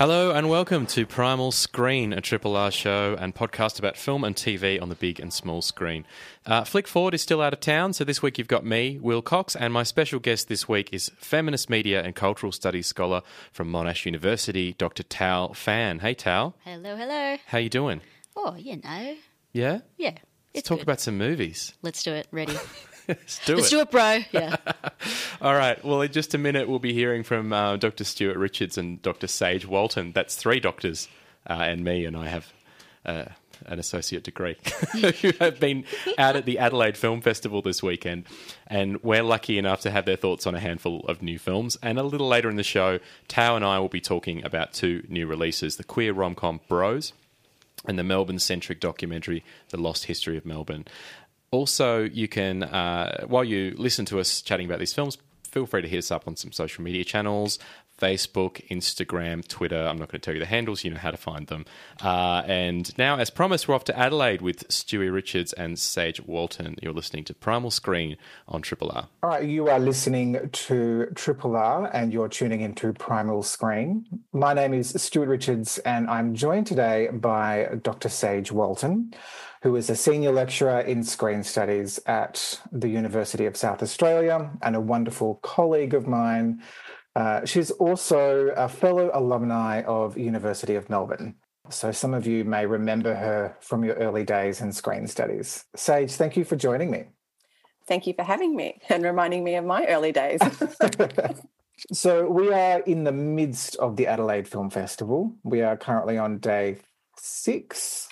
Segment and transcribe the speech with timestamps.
[0.00, 4.34] Hello and welcome to Primal Screen, a Triple R show and podcast about film and
[4.34, 6.06] TV on the big and small screen.
[6.46, 9.20] Uh, Flick Ford is still out of town, so this week you've got me, Will
[9.20, 13.20] Cox, and my special guest this week is feminist media and cultural studies scholar
[13.52, 15.02] from Monash University, Dr.
[15.02, 15.98] Thao Phan.
[15.98, 16.54] Hey, Thao.
[16.64, 17.36] Hello, hello.
[17.48, 18.00] How you doing?
[18.34, 19.16] Oh, you know.
[19.52, 19.80] Yeah?
[19.98, 20.16] Yeah.
[20.54, 20.84] Let's talk good.
[20.84, 21.74] about some movies.
[21.82, 22.26] Let's do it.
[22.30, 22.56] Ready.
[23.10, 23.70] Let's do Let's it.
[23.70, 24.20] do it, bro.
[24.32, 24.56] Yeah.
[25.40, 25.82] All right.
[25.84, 28.04] Well, in just a minute, we'll be hearing from uh, Dr.
[28.04, 29.26] Stuart Richards and Dr.
[29.26, 30.12] Saige Walton.
[30.12, 31.08] That's three doctors
[31.48, 32.52] uh, and me, and I have
[33.04, 33.24] uh,
[33.66, 34.56] an associate degree
[35.20, 35.84] who have been
[36.18, 38.24] out at the Adelaide Film Festival this weekend.
[38.66, 41.76] And we're lucky enough to have their thoughts on a handful of new films.
[41.82, 45.04] And a little later in the show, Thao and I will be talking about two
[45.08, 47.12] new releases the queer rom com Bros
[47.86, 50.84] and the Melbourne centric documentary, The Lost History of Melbourne.
[51.52, 55.18] Also, you can, uh, while you listen to us chatting about these films,
[55.50, 57.58] feel free to hit us up on some social media channels
[58.00, 59.76] Facebook, Instagram, Twitter.
[59.76, 61.66] I'm not going to tell you the handles, you know how to find them.
[62.02, 66.76] Uh, and now, as promised, we're off to Adelaide with Stewie Richards and Saige Walton.
[66.82, 68.16] You're listening to Primal Screen
[68.48, 69.08] on Triple R.
[69.22, 74.06] All right, you are listening to Triple R and you're tuning into Primal Screen.
[74.32, 78.08] My name is Stuart Richards and I'm joined today by Dr.
[78.08, 79.12] Saige Walton
[79.62, 84.74] who is a senior lecturer in screen studies at the University of South Australia and
[84.74, 86.62] a wonderful colleague of mine.
[87.20, 91.34] Uh, she's also a fellow alumni of University of Melbourne.
[91.68, 95.66] So some of you may remember her from your early days in screen studies.
[95.76, 97.04] Saige, thank you for joining me.
[97.86, 100.40] Thank you for having me and reminding me of my early days.
[101.92, 105.36] so we are in the midst of the Adelaide Film Festival.
[105.42, 106.78] We are currently on day
[107.18, 108.08] six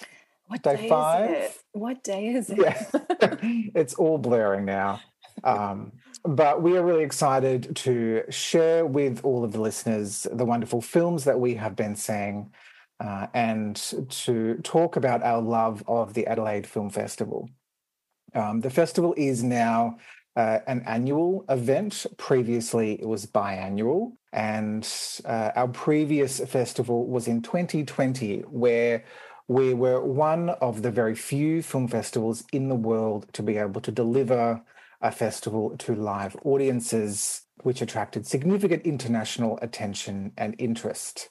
[0.48, 1.62] what day, day five.
[1.72, 2.58] What day is it?
[2.58, 2.86] Yeah.
[3.74, 5.00] it's all blurring now.
[5.44, 5.92] Um,
[6.28, 11.24] but we are really excited to share with all of the listeners the wonderful films
[11.24, 12.52] that we have been seeing
[13.00, 13.76] uh, and
[14.10, 17.48] to talk about our love of the Adelaide Film Festival.
[18.34, 19.96] Um, the festival is now
[20.36, 22.04] uh, an annual event.
[22.18, 24.12] Previously, it was biannual.
[24.30, 24.86] And
[25.24, 29.02] uh, our previous festival was in 2020, where
[29.46, 33.80] we were one of the very few film festivals in the world to be able
[33.80, 34.60] to deliver
[35.00, 41.30] a festival to live audiences, which attracted significant international attention and interest.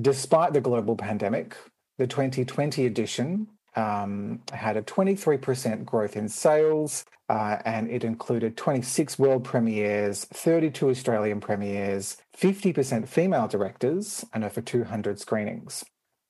[0.00, 1.56] Despite the global pandemic,
[1.98, 9.18] the 2020 edition um, had a 23% growth in sales, uh, and it included 26
[9.18, 15.84] world premieres, 32 Australian premieres, 50% female directors, and over 200 screenings.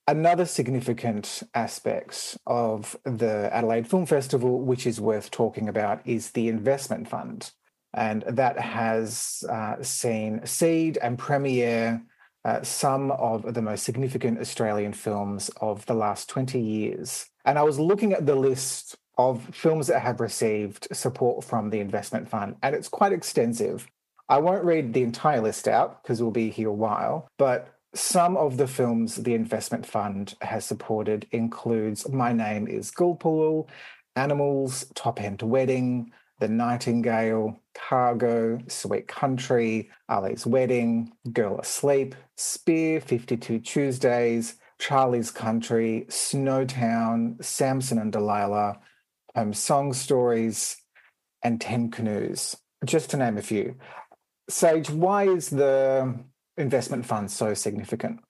[0.09, 6.49] Another significant aspect of the Adelaide Film Festival, which is worth talking about, is the
[6.49, 7.51] investment fund.
[7.93, 12.03] And that has uh, seen seed and premiere
[12.45, 17.27] uh, some of the most significant Australian films of the last 20 years.
[17.45, 21.81] And I was looking at the list of films that have received support from the
[21.81, 23.89] investment fund, and it's quite extensive.
[24.29, 28.37] I won't read the entire list out because we'll be here a while, but some
[28.37, 33.69] of the films the investment fund has supported includes My Name is Gulpilil,
[34.15, 43.61] Animals, Top End Wedding, The Nightingale, Cargo, Sweet Country, Ali's Wedding, Girl Asleep, Spear, 52
[43.61, 48.79] Tuesdays, Charlie's Country, Snowtown, Samson and Delilah,
[49.35, 50.77] Home Song Stories,
[51.43, 53.77] and Ten Canoes, just to name a few.
[54.51, 56.15] Saige, why is the
[56.57, 58.21] investment funds so significant?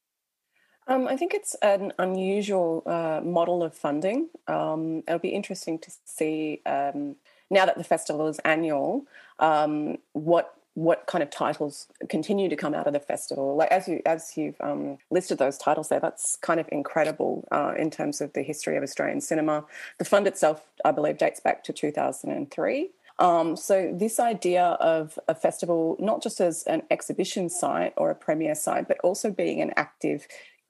[0.89, 4.29] Um, I think it's an unusual uh, model of funding.
[4.47, 7.17] Um, it'll be interesting to see um,
[7.51, 9.07] now that the festival is annual,
[9.39, 13.57] um, what what kind of titles continue to come out of the festival.
[13.57, 17.73] Like as you as you've um, listed those titles there, that's kind of incredible uh,
[17.77, 19.65] in terms of the history of Australian cinema.
[19.99, 22.91] The fund itself, I believe, dates back to two thousand and three.
[23.19, 28.15] Um, so this idea of a festival not just as an exhibition site or a
[28.15, 30.27] premiere site, but also being an active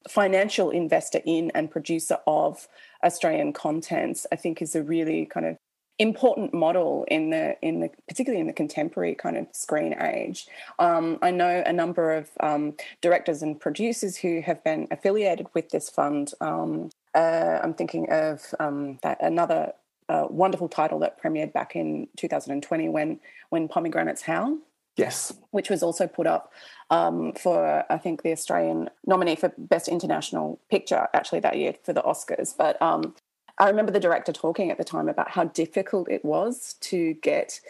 [0.09, 2.69] financial investor in and producer of
[3.03, 5.57] Australian contents, I think is a really kind of
[5.99, 10.47] important model in the in the particularly in the contemporary kind of screen age.
[10.79, 15.71] Um, I know a number of um, directors and producers who have been affiliated with
[15.71, 16.33] this fund.
[16.41, 19.73] Um, uh, I'm thinking of um, that, another
[20.09, 23.21] uh, wonderful title that premiered back in 2020 when
[23.51, 24.59] when Pomegranates Howl,
[24.97, 25.33] Yes.
[25.51, 26.53] which was also put up
[26.91, 31.93] um, for I think the Australian nominee for best international picture actually that year for
[31.93, 32.57] the Oscars.
[32.57, 33.15] But um,
[33.59, 37.61] I remember the director talking at the time about how difficult it was to get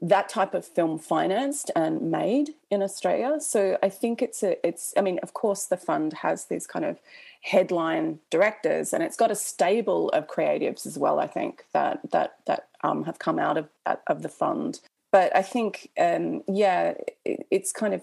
[0.00, 3.40] that type of film financed and made in Australia.
[3.40, 6.84] So I think it's a it's I mean of course the fund has these kind
[6.84, 6.98] of
[7.42, 12.36] headline directors and it's got a stable of creatives as well I think that that
[12.46, 13.68] that um, have come out of
[14.06, 14.80] of the fund.
[15.12, 16.94] But I think um, yeah
[17.24, 18.02] it, it's kind of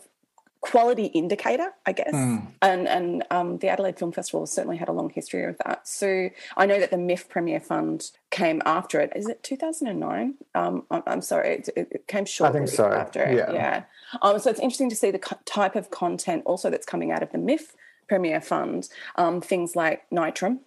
[0.63, 2.13] quality indicator, I guess.
[2.13, 2.48] Mm.
[2.62, 5.86] And and um, the Adelaide Film Festival certainly had a long history of that.
[5.86, 9.12] So I know that the MIFF Premiere Fund came after it.
[9.13, 10.36] Is it 2009?
[10.56, 13.36] Um, I'm, I'm sorry, it, it came shortly so, after it.
[13.36, 13.51] yeah.
[13.51, 13.83] Yeah.
[14.21, 17.21] Um, so it's interesting to see the co- type of content also that's coming out
[17.21, 17.75] of the MIFF
[18.07, 18.88] Premiere Fund.
[19.18, 20.60] Um, things like Nitram.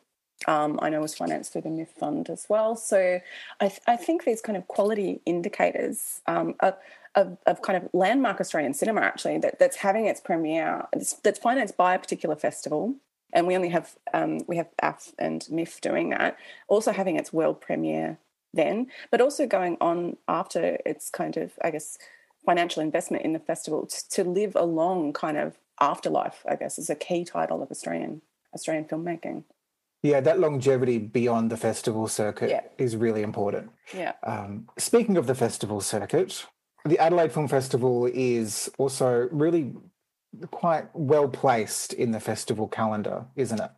[0.47, 2.77] Um, I know was financed through the MIFF Fund as well.
[2.77, 3.21] So
[3.61, 6.77] I, th- I think these kind of quality indicators um, are,
[7.17, 11.39] of, of kind of landmark Australian cinema actually that, that's having its premiere that's, that's
[11.39, 12.95] financed by a particular festival
[13.33, 16.37] and we only have um, we have AF and MIFF doing that
[16.69, 18.19] also having its world premiere
[18.55, 21.99] then but also going on after its kind of I guess
[22.45, 26.79] financial investment in the festival t- to live a long kind of afterlife I guess
[26.79, 28.23] is a key title of Australian
[28.55, 29.45] Australian filmmaking
[30.03, 32.61] Yeah, that longevity beyond the festival circuit Yeah.
[32.79, 33.71] is really important.
[33.95, 36.47] yeah Um, speaking of the festival circuit,
[36.87, 39.75] the Adelaide Film Festival is also really
[40.51, 43.71] quite well placed in the festival calendar, isn't it?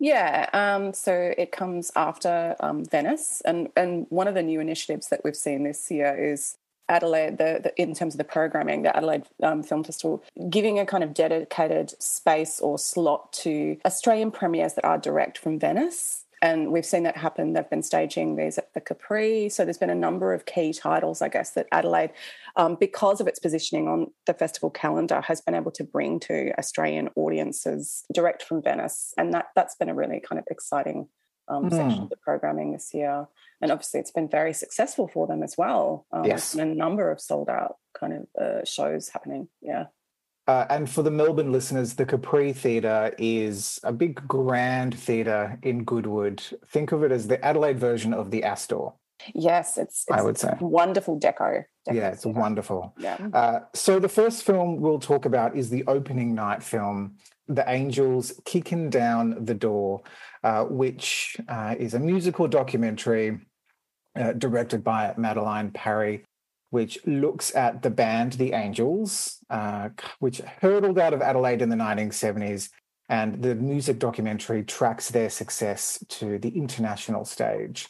[0.00, 5.08] Yeah, um, so it comes after um, Venice, and and one of the new initiatives
[5.08, 6.56] that we've seen this year is
[6.88, 7.38] Adelaide.
[7.38, 11.04] The, the in terms of the programming, the Adelaide um, Film Festival giving a kind
[11.04, 16.23] of dedicated space or slot to Australian premieres that are direct from Venice.
[16.44, 17.54] And we've seen that happen.
[17.54, 19.48] They've been staging these at the Capri.
[19.48, 22.10] So there's been a number of key titles, I guess, that Adelaide,
[22.56, 26.52] um, because of its positioning on the festival calendar, has been able to bring to
[26.58, 29.14] Australian audiences direct from Venice.
[29.16, 31.08] And that, that's been a really kind of exciting
[31.48, 33.26] um, section of the programming this year.
[33.62, 36.04] And obviously, it's been very successful for them as well.
[36.12, 36.54] Um, Yes.
[36.54, 39.48] and a number of sold out kind of uh, shows happening.
[39.62, 39.86] Yeah.
[40.46, 45.84] Uh, and for the Melbourne listeners, the Capri Theatre is a big grand theatre in
[45.84, 46.42] Goodwood.
[46.66, 48.90] Think of it as the Adelaide version of the Astor.
[49.34, 50.54] Yes, it's, it's I would say.
[50.60, 51.64] wonderful deco.
[51.88, 52.94] deco Yeah, it's wonderful.
[52.98, 53.16] Yeah.
[53.32, 57.16] Uh, so the first film we'll talk about is the opening night film,
[57.48, 60.02] The Angels Kicking Down the Door,
[60.42, 63.40] uh, which uh, is a musical documentary
[64.16, 66.24] uh, directed by Madeleine Parry,
[66.70, 71.76] which looks at the band The Angels, uh, which hurtled out of Adelaide in the
[71.76, 72.70] 1970s.
[73.08, 77.88] And the music documentary tracks their success to the international stage.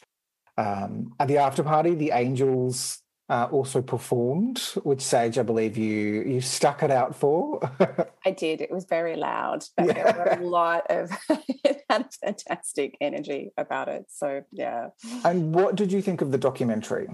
[0.58, 3.00] Um, at the after party, the Angels
[3.30, 7.60] uh, also performed, which Saige, I believe you you stuck it out for.
[8.26, 8.60] I did.
[8.60, 10.12] It was very loud, but Yeah.
[10.12, 11.10] there were a lot of
[11.64, 14.06] it had fantastic energy about it.
[14.08, 14.88] So yeah.
[15.24, 17.08] and what did you think of the documentary?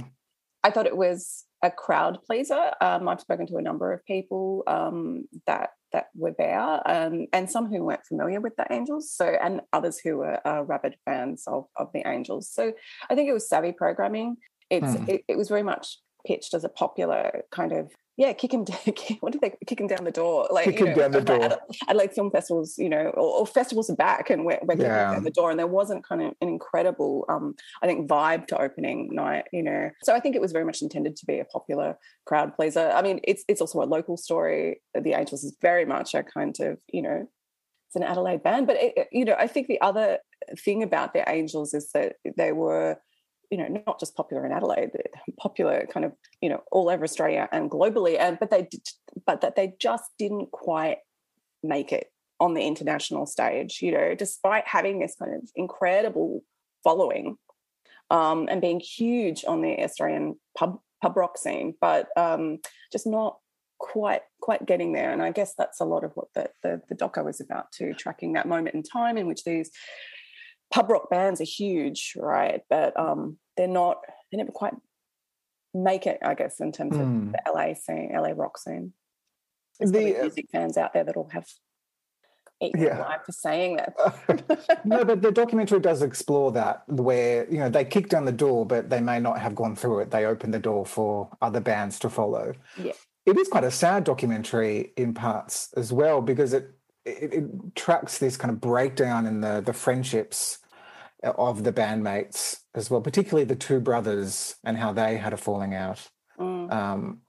[0.64, 2.72] I thought it was a crowd pleaser.
[2.80, 7.50] Um, I've spoken to a number of people um, that that were there, um, and
[7.50, 9.12] some who weren't familiar with the Angels.
[9.12, 12.50] So, and others who were uh, rabid fans of of the Angels.
[12.50, 12.72] So,
[13.08, 14.36] I think it was savvy programming.
[14.70, 15.04] It's Hmm.
[15.08, 18.78] it, it was very much pitched as a popular kind of yeah, kicking down,
[19.20, 20.46] what did they kick him down the door?
[20.50, 21.42] Like you Kicking know, down the door.
[21.42, 24.90] Adelaide, Adelaide film festivals, you know, or, or festivals are back and we're, we're kicking
[24.90, 25.12] Yeah.
[25.12, 25.48] down the door.
[25.50, 29.62] And there wasn't kind of an incredible, um, I think, vibe to opening night, you
[29.62, 29.88] know.
[30.02, 31.96] So I think it was very much intended to be a popular
[32.26, 32.90] crowd pleaser.
[32.90, 34.82] I mean, it's it's also a local story.
[34.92, 37.26] The Angels is very much a kind of, you know,
[37.88, 38.66] it's an Adelaide band.
[38.66, 40.18] But it- you know, I think the other
[40.58, 42.98] thing about the Angels is that they were
[43.50, 44.90] you know not just popular in Adelaide,
[45.38, 48.68] popular kind of you know all over Australia and globally, and but they
[49.26, 50.98] but that they just didn't quite
[51.62, 53.80] make it on the international stage.
[53.82, 56.42] You know, despite having this kind of incredible
[56.82, 57.36] following
[58.10, 62.58] um, and being huge on the Australian pub pub rock scene, but um,
[62.92, 63.38] just not
[63.78, 65.12] quite quite getting there.
[65.12, 67.94] And I guess that's a lot of what the the, the doco is about too,
[67.94, 69.70] tracking that moment in time in which these
[70.72, 72.62] pub rock bands are huge, right?
[72.70, 73.98] But um, they're not.
[74.30, 74.74] They never quite
[75.74, 77.28] make it, I guess, in terms Hmm.
[77.28, 78.92] of the LA scene, LA rock scene.
[79.78, 81.46] There's The, uh, music fans out there that'll have
[82.60, 83.18] eaten Yeah.
[83.24, 84.80] for saying that.
[84.84, 88.66] no, but the documentary does explore that, where you know they kick down the door,
[88.66, 90.10] but they may not have gone through it.
[90.10, 92.54] They open the door for other bands to follow.
[92.76, 92.92] Yeah.
[93.26, 96.70] it is quite a sad documentary in parts as well because it
[97.04, 97.44] it, it
[97.76, 100.58] tracks this kind of breakdown in the the friendships
[101.22, 105.74] of the bandmates as well, particularly the two brothers and how they had a falling
[105.74, 106.08] out.
[106.38, 106.72] Mm.
[106.72, 107.20] Um,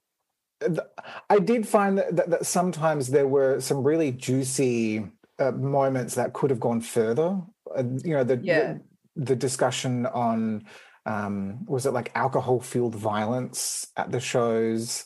[1.30, 5.06] I did find that, that, that sometimes there were some really juicy
[5.40, 7.42] uh, moments that could have gone further.
[7.76, 8.74] Uh, you know, the, Yeah.
[8.74, 8.82] the
[9.18, 10.64] the discussion on
[11.06, 15.06] um, was it like alcohol fueled violence at the shows,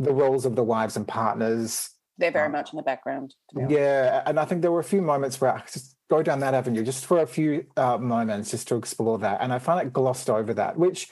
[0.00, 1.90] the roles of the wives and partners.
[2.18, 3.34] They're very Um, much in the background.
[3.68, 6.54] Yeah, and I think there were a few moments where I just go down that
[6.54, 9.92] avenue just for a few uh, moments just to explore that, and I find it
[9.92, 11.08] glossed over that, which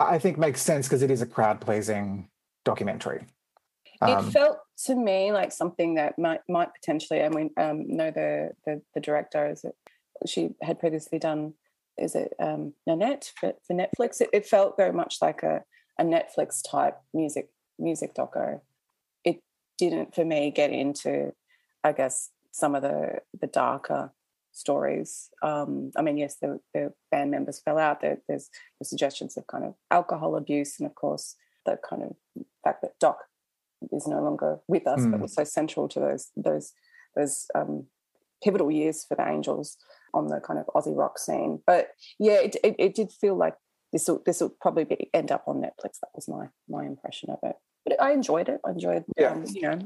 [0.00, 2.28] I think makes sense because it is a crowd pleasing
[2.64, 3.26] documentary.
[4.02, 7.22] it Um, felt to me like something that might might potentially.
[7.22, 9.74] I mean, um, know the, the the director is it?
[10.26, 11.54] She had previously done.
[11.96, 14.20] Is it um, Nanette for, for Netflix?
[14.20, 15.64] It, it felt very much like a,
[15.98, 18.60] a Netflix type music music doco.
[19.24, 19.42] It
[19.78, 21.32] didn't for me get into,
[21.82, 24.12] I guess, some of the the darker
[24.52, 25.30] stories.
[25.42, 28.00] Um, I mean, yes, the, the band members fell out.
[28.00, 28.48] There, there's
[28.80, 32.16] the suggestions of kind of alcohol abuse, and of course, the kind of
[32.64, 33.18] fact that Doc
[33.92, 35.22] is no longer with us, but Mm.
[35.22, 36.72] was so central to those those
[37.14, 37.86] those um,
[38.42, 39.76] pivotal years for the Angels
[40.14, 41.62] on the kind of Aussie rock scene.
[41.66, 43.54] But yeah, it, it, it did feel like
[43.92, 46.00] this will this will probably be, end up on Netflix.
[46.00, 47.56] That was my my impression of it.
[47.84, 48.60] But I enjoyed it.
[48.66, 49.32] I enjoyed, Yeah.
[49.32, 49.78] um, you know,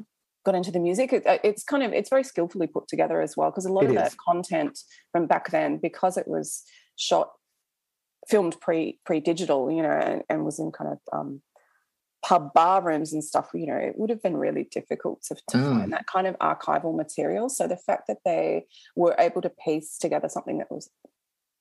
[0.44, 1.12] got into the music.
[1.12, 3.84] It, uh, it's kind of it's very skillfully put together as well because a lot
[3.84, 4.02] It of is.
[4.02, 4.78] that content
[5.12, 6.62] from back then, because it was
[6.96, 7.30] shot
[8.28, 11.42] filmed pre pre digital, you know, and, and was in kind of um,
[12.24, 13.50] pub bar rooms and stuff.
[13.54, 15.70] You know, it would have been really difficult to, to Mm.
[15.78, 17.48] find that kind of archival material.
[17.48, 20.88] So the fact that they were able to piece together something that was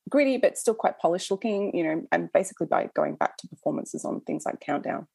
[0.09, 4.03] gritty but still quite polished looking, you know, and basically by going back to performances
[4.05, 5.07] on things like Countdown,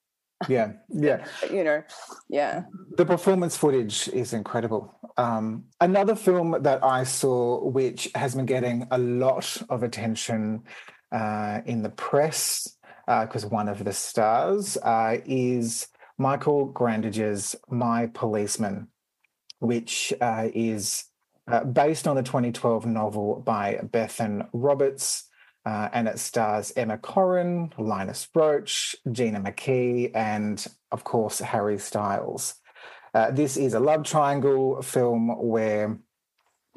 [0.48, 1.24] yeah, yeah.
[1.50, 1.82] you know,
[2.28, 2.62] yeah.
[2.96, 4.94] The performance footage is incredible.
[5.16, 10.64] Um, another film that I saw, which has been getting a lot of attention
[11.12, 12.76] uh, in the press,
[13.06, 15.88] because one of the stars uh, is
[16.18, 18.88] Michael Grandage's My Policeman,
[19.60, 21.04] which uh, is
[21.48, 25.28] uh, based on the 2012 novel by Bethan Roberts.
[25.66, 32.54] Uh, and it stars Emma Corrin, Linus Roache, Gina McKee, and of course, Harry Styles.
[33.12, 35.98] Uh, this is a love triangle film where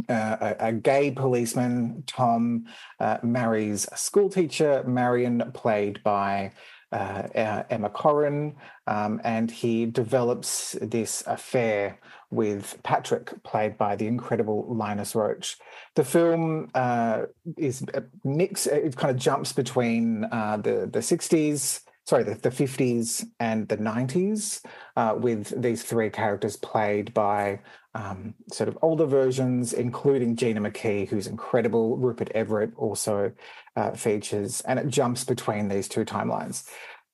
[0.10, 2.66] uh, a, a gay policeman, Tom,
[3.00, 6.52] uh, marries a school teacher, Marion, played by
[6.92, 8.56] uh, Emma Corrin,
[8.88, 12.00] um, and he develops this affair
[12.32, 15.56] with Patrick, played by the incredible Linus Roache.
[15.96, 17.24] The film uh,
[17.58, 22.50] is a mix, it kind of jumps between uh, the, the 60s, sorry, the, the
[22.50, 24.64] 50s and the 90s,
[24.96, 27.60] uh, with these three characters played by
[27.96, 31.98] um, sort of older versions, including Gina McKee, who's incredible.
[31.98, 33.32] Rupert Everett also
[33.76, 36.68] uh, features, and it jumps between these two timelines.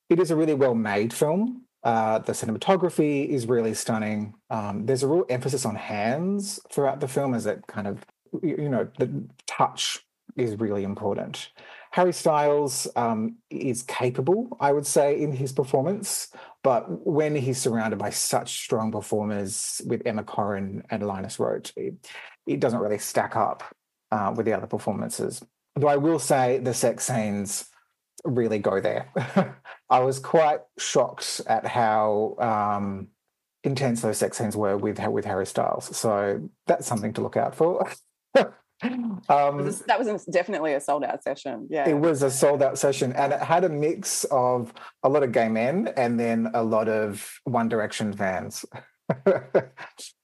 [0.10, 1.65] It is a really well made film.
[1.86, 4.34] Uh, the cinematography is really stunning.
[4.50, 8.04] Um, there's a real emphasis on hands throughout the film, as it kind of,
[8.42, 10.04] you know, the touch
[10.36, 11.52] is really important.
[11.92, 16.30] Harry Styles um, is capable, I would say, in his performance,
[16.64, 21.94] but when he's surrounded by such strong performers with Emma Corrin and Linus Roache, it,
[22.48, 23.64] it doesn't really stack up
[24.12, 25.42] uh, with the other performances.
[25.76, 27.70] Though I will say the sex scenes
[28.26, 29.10] really go there.
[29.90, 33.08] I was quite shocked at how um,
[33.64, 35.96] intense those sex scenes were with with Harry Styles.
[35.96, 37.90] So that's something to look out for.
[39.30, 41.68] um, This- that was definitely a sold out session.
[41.70, 41.88] Yeah.
[41.88, 45.32] it was a sold out session and it had a mix of a lot of
[45.32, 48.66] gay men and then a lot of One Direction fans.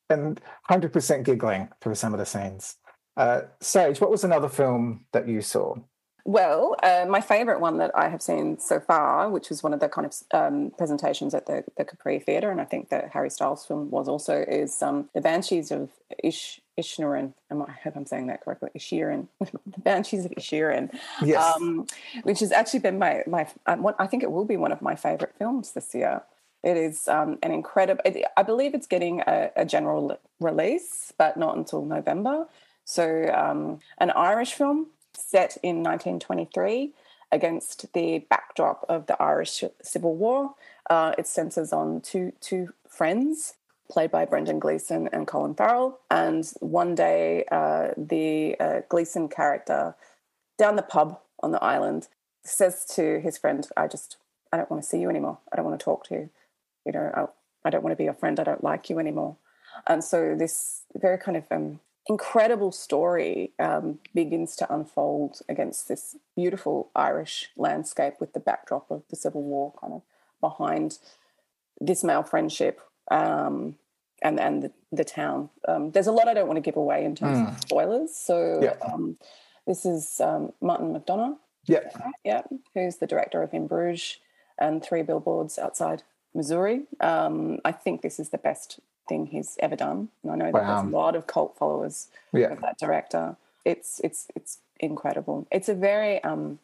[0.10, 2.76] and 100% giggling through some of the scenes.
[3.18, 5.76] Uh, Saige, what was another film that you saw?
[6.24, 9.80] Well, uh, my favourite one that I have seen so far, which was one of
[9.80, 13.30] the kind of um, presentations at the, the Capri Theatre, and I think that Harry
[13.30, 15.90] Styles film was also, is um, The Banshees of
[16.24, 17.34] Ish, Ishnarin.
[17.50, 18.70] I hope I'm saying that correctly.
[18.78, 19.28] Ishirin.
[19.40, 20.96] the Banshees of Ishirin.
[21.24, 21.56] Yes.
[21.56, 21.88] Um,
[22.24, 24.82] which has actually been my, my um, what, I think it will be one of
[24.82, 26.22] my favourite films this year.
[26.64, 31.36] It is um, an incredible, it, I believe it's getting a, a general release, but
[31.36, 32.46] not until November.
[32.86, 36.94] So, um, an Irish film set in 1923
[37.32, 40.56] against the backdrop of the Irish Civil War.
[40.90, 43.56] Uh, it centres on two two friends
[43.90, 46.00] played by Brendan Gleeson and Colin Farrell.
[46.10, 49.96] And one day, uh, the uh, Gleeson character
[50.58, 52.08] down the pub on the island
[52.44, 54.18] says to his friend, "I just
[54.52, 55.40] I don't want to see you anymore.
[55.52, 56.30] I don't want to talk to you.
[56.86, 58.40] You know, I, I don't want to be your friend.
[58.40, 59.38] I don't like you anymore."
[59.88, 66.16] And so this very kind of um, incredible story um, begins to unfold against this
[66.36, 70.02] beautiful Irish landscape with the backdrop of the Civil War kind of
[70.40, 70.98] behind
[71.80, 73.76] this male friendship um,
[74.22, 75.50] and and the, the town.
[75.68, 78.16] Um, there's a lot I don't want to give away in terms of spoilers.
[78.16, 78.76] So Yeah.
[78.92, 79.18] um,
[79.68, 81.82] this is um, Martin McDonagh, Yeah.
[82.24, 82.42] yeah,
[82.74, 84.18] who's the director of In Bruges
[84.60, 86.04] and Three Billboards Outside
[86.34, 86.84] Missouri.
[87.00, 88.80] Um, I think this is the best
[89.12, 90.68] thing he's ever done, and I know that Wow.
[90.82, 92.52] there's a lot of cult followers Yeah.
[92.54, 93.26] of that director.
[93.72, 95.38] It's it's it's incredible.
[95.52, 96.60] It's a very um,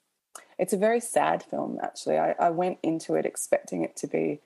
[0.57, 1.71] it's a very sad film.
[1.87, 4.39] Actually, I, I went into it expecting it to be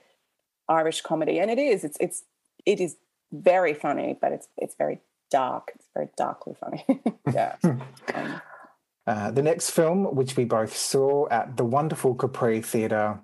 [0.68, 1.84] Irish comedy, and it is.
[1.84, 2.24] It's it's
[2.66, 2.98] it is
[3.32, 4.98] very funny, but it's it's very
[5.30, 5.72] dark.
[5.76, 6.84] It's very darkly funny.
[7.40, 7.56] yeah.
[8.16, 8.42] Um,
[9.08, 13.20] Uh, the next film, which we both saw at the wonderful Capri Theatre,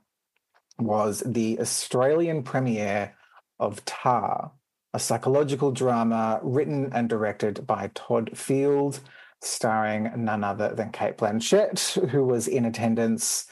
[0.80, 3.14] was the Australian premiere
[3.60, 4.52] of Tar,
[4.94, 9.00] a psychological drama written and directed by Todd Field,
[9.42, 13.48] starring none other than Cate Blanchett, who was in attendance,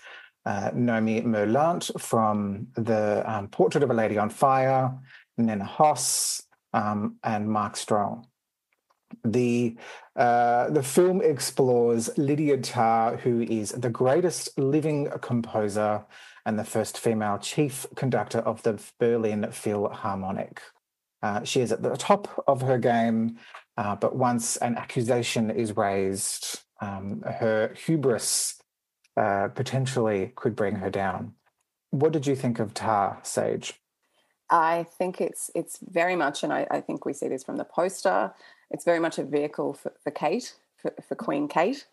[0.45, 4.91] uh, Noémie Merlant from the um, Portrait of a Lady on Fire,
[5.37, 8.27] Nina Hoss, um, and Mark Strong.
[9.23, 9.75] The
[10.15, 16.05] uh, the film explores Lydia Tár, who is the greatest living composer
[16.45, 20.61] and the first female chief conductor of the Berlin Philharmonic.
[21.25, 23.35] Uh, she is at the top of her game,
[23.77, 28.61] uh, but once an accusation is raised, um, her hubris
[29.17, 31.33] uh, potentially could bring her down.
[31.89, 33.73] What did you think of Tar, Saige?
[34.51, 37.65] I think it's it's very much, and I, I think we see this from the
[37.65, 38.31] poster.
[38.69, 41.87] It's very much a vehicle for, for Cate, for, for Queen Cate,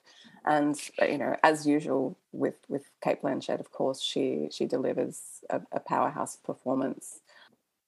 [0.44, 5.42] and uh, you know, as usual with with Cate Blanchett, of course, she she delivers
[5.48, 7.21] a, a powerhouse performance.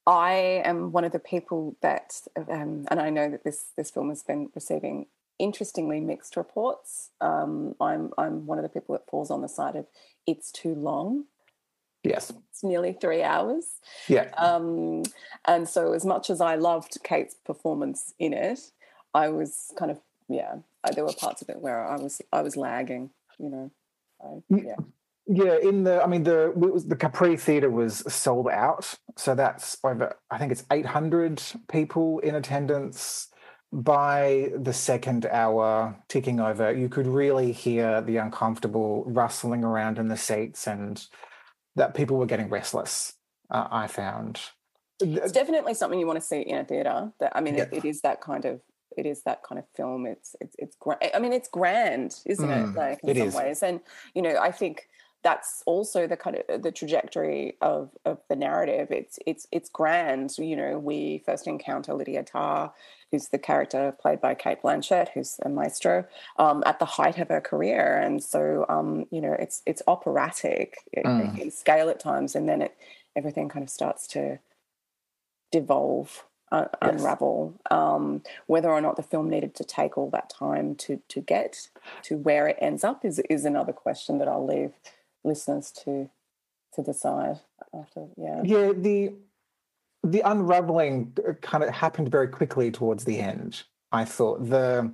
[0.06, 4.10] I am one of the people that, um, and I know that this this film
[4.10, 5.06] has been receiving
[5.38, 7.10] interestingly mixed reports.
[7.20, 9.86] Um, I'm I'm one of the people that falls on the side of
[10.26, 11.24] it's too long.
[12.02, 12.32] Yes.
[12.50, 13.80] It's nearly three hours.
[14.08, 14.28] Yeah.
[14.36, 15.04] Um,
[15.46, 18.60] and so, as much as I loved Cate's performance in it,
[19.14, 20.56] I was kind of yeah.
[20.94, 23.10] There were parts of it where I was I was lagging.
[23.38, 23.70] You know,
[24.22, 24.76] I, yeah.
[25.26, 29.34] Yeah, in the I mean the it was the Capri Theatre was sold out, so
[29.34, 30.16] that's over.
[30.30, 33.28] I think it's eight hundred people in attendance.
[33.72, 40.06] By the second hour ticking over, you could really hear the uncomfortable rustling around in
[40.08, 41.04] the seats, and
[41.74, 43.14] that people were getting restless.
[43.50, 44.40] Uh, I found.
[45.00, 47.12] It's definitely something you want to see in a theatre.
[47.18, 48.60] That I mean, it, it is that kind of
[48.96, 50.06] it is that kind of film.
[50.06, 51.00] It's it's it's grand.
[51.14, 52.78] I mean, it's grand, isn't Mm, it?
[52.78, 53.34] Like in it some is.
[53.34, 53.80] ways, and
[54.14, 54.88] you know, I think
[55.24, 58.88] that's also the kind of the trajectory of of the narrative.
[58.90, 60.36] It's it's it's grand.
[60.38, 62.72] You know, we first encounter Lydia Tár,
[63.10, 66.04] who's the character played by Cate Blanchett, who's a maestro
[66.38, 70.76] um, at the height of her career, and so um, you know, it's it's operatic
[70.92, 71.38] in- Mm.
[71.40, 72.76] in scale at times, and then it
[73.16, 74.38] everything kind of starts to
[75.50, 77.00] devolve, uh, Yes.
[77.00, 77.54] unravel.
[77.70, 81.68] Um, whether or not the film needed to take all that time to to get
[82.02, 84.72] to where it ends up is is another question that I'll leave
[85.24, 86.10] listeners to
[86.74, 87.40] to decide.
[87.72, 89.14] After, yeah, Yeah, the
[90.02, 93.62] the unraveling kind of happened very quickly towards the end.
[93.90, 94.92] I thought the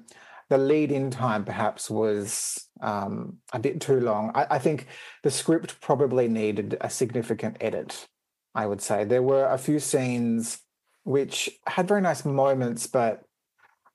[0.49, 4.33] the lead in time perhaps was um, a bit too long.
[4.35, 4.87] I, I think
[5.23, 8.09] the script probably needed a significant edit.
[8.55, 10.59] I would say there were a few scenes
[11.05, 13.23] which had very nice moments, but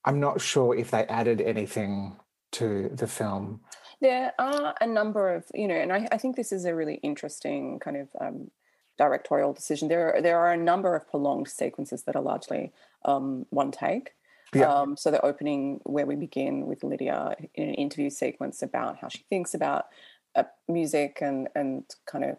[0.05, 2.15] I'm not sure if they added anything
[2.53, 3.61] to the film.
[4.01, 6.95] There are a number of, you know, and I, I think this is a really
[6.95, 8.51] interesting kind of um,
[8.97, 9.87] directorial decision.
[9.87, 12.71] There, are, there are a number of prolonged sequences that are largely
[13.03, 14.11] um, one take.
[14.53, 14.71] Yeah.
[14.71, 19.09] Um, so the opening where we begin with Lydia in an interview sequence about how
[19.09, 19.87] she thinks about
[20.35, 22.37] uh, music and and kind of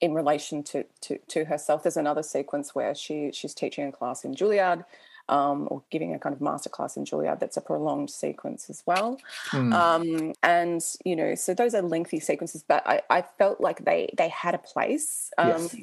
[0.00, 1.82] in relation to, to to herself.
[1.82, 4.84] There's another sequence where she she's teaching a class in Juilliard.
[5.28, 7.38] Um, or giving a kind of masterclass in Juilliard.
[7.38, 9.20] That's a prolonged sequence as well.
[9.50, 9.74] Mm.
[9.74, 14.10] Um, and you know, so those are lengthy sequences, but I, I felt like they
[14.16, 15.30] they had a place.
[15.36, 15.76] Um, Yes.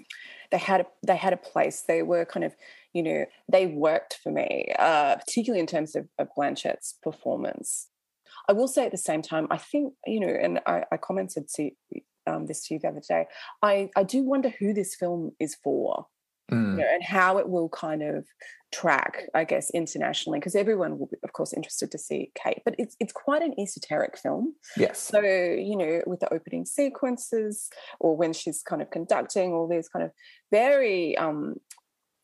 [0.51, 1.81] They had a, they had a place.
[1.81, 2.55] They were kind of
[2.93, 7.87] you know they worked for me, uh, particularly in terms of, of Blanchett's performance.
[8.47, 11.47] I will say at the same time, I think you know, and I, I commented
[11.55, 11.71] to
[12.27, 13.25] um, this to you the other day.
[13.61, 16.07] I I do wonder who this film is for
[16.51, 16.71] Mm.
[16.71, 18.25] you know, and how it will kind of
[18.71, 22.61] track, I guess, internationally, because everyone will be, of course, interested to see Cate.
[22.63, 24.53] But it's it's quite an esoteric film.
[24.77, 24.99] Yes.
[24.99, 29.89] So you know, with the opening sequences, or when she's kind of conducting all these
[29.89, 30.11] kind of
[30.51, 31.55] very um,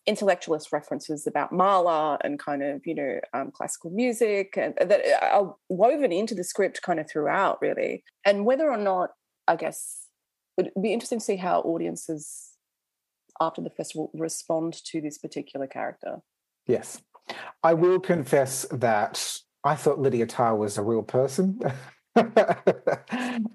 [0.08, 5.56] intellectualist references about Mahler and kind of you know um, classical music and that are
[5.70, 9.12] woven into the script kind of throughout really and whether or not
[9.48, 10.08] I guess
[10.58, 12.51] it'd be interesting to see how audiences
[13.41, 16.19] after the festival respond to this particular character.
[16.67, 17.01] Yes.
[17.63, 21.60] I will confess that I thought Lydia Tár was a real person.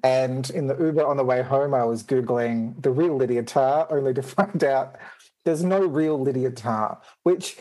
[0.03, 3.87] and in the Uber on the way home, I was Googling the real Lydia Tár,
[3.91, 4.97] only to find out
[5.45, 7.57] there's no real Lydia Tár, which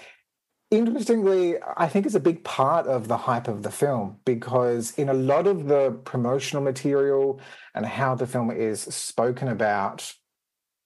[0.72, 5.10] interestingly, I think is a big part of the hype of the film because in
[5.10, 7.40] a lot of the promotional material
[7.74, 10.12] and how the film is spoken about,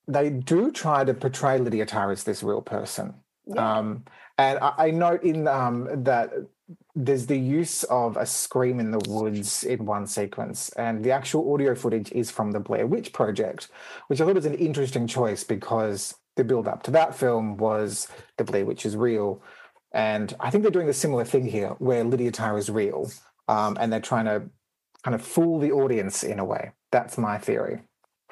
[0.09, 3.13] they do try to portray Lydia Tár as this real person.
[3.45, 3.77] Yeah.
[3.77, 4.05] Um,
[4.37, 6.31] and I, I note in um, that
[6.95, 11.53] there's the use of a scream in the woods in one sequence, and the actual
[11.53, 13.69] audio footage is from the Blair Witch Project,
[14.07, 18.07] which I thought was an interesting choice because the build up to that film was
[18.37, 19.41] the Blair Witch is real.
[19.91, 23.11] And I think they're doing a similar thing here where Lydia Tár is real
[23.47, 24.43] um, and they're trying to
[25.03, 26.71] kind of fool the audience in a way.
[26.91, 27.81] That's my theory.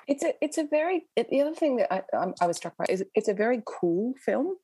[0.07, 2.85] It's a it's a very the other thing that I, um, I was struck by
[2.89, 4.55] is it's a very cool film.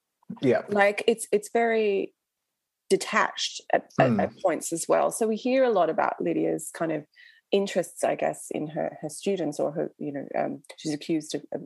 [0.42, 2.14] Yeah, like it's it's very
[2.90, 4.06] detached at, mm.
[4.06, 4.20] at, hmm.
[4.20, 5.12] at, points as well.
[5.12, 7.06] So we hear a lot about Lydia's kind of
[7.52, 11.44] interests, I guess, in her her students or her you know um, she's accused of,
[11.54, 11.62] of,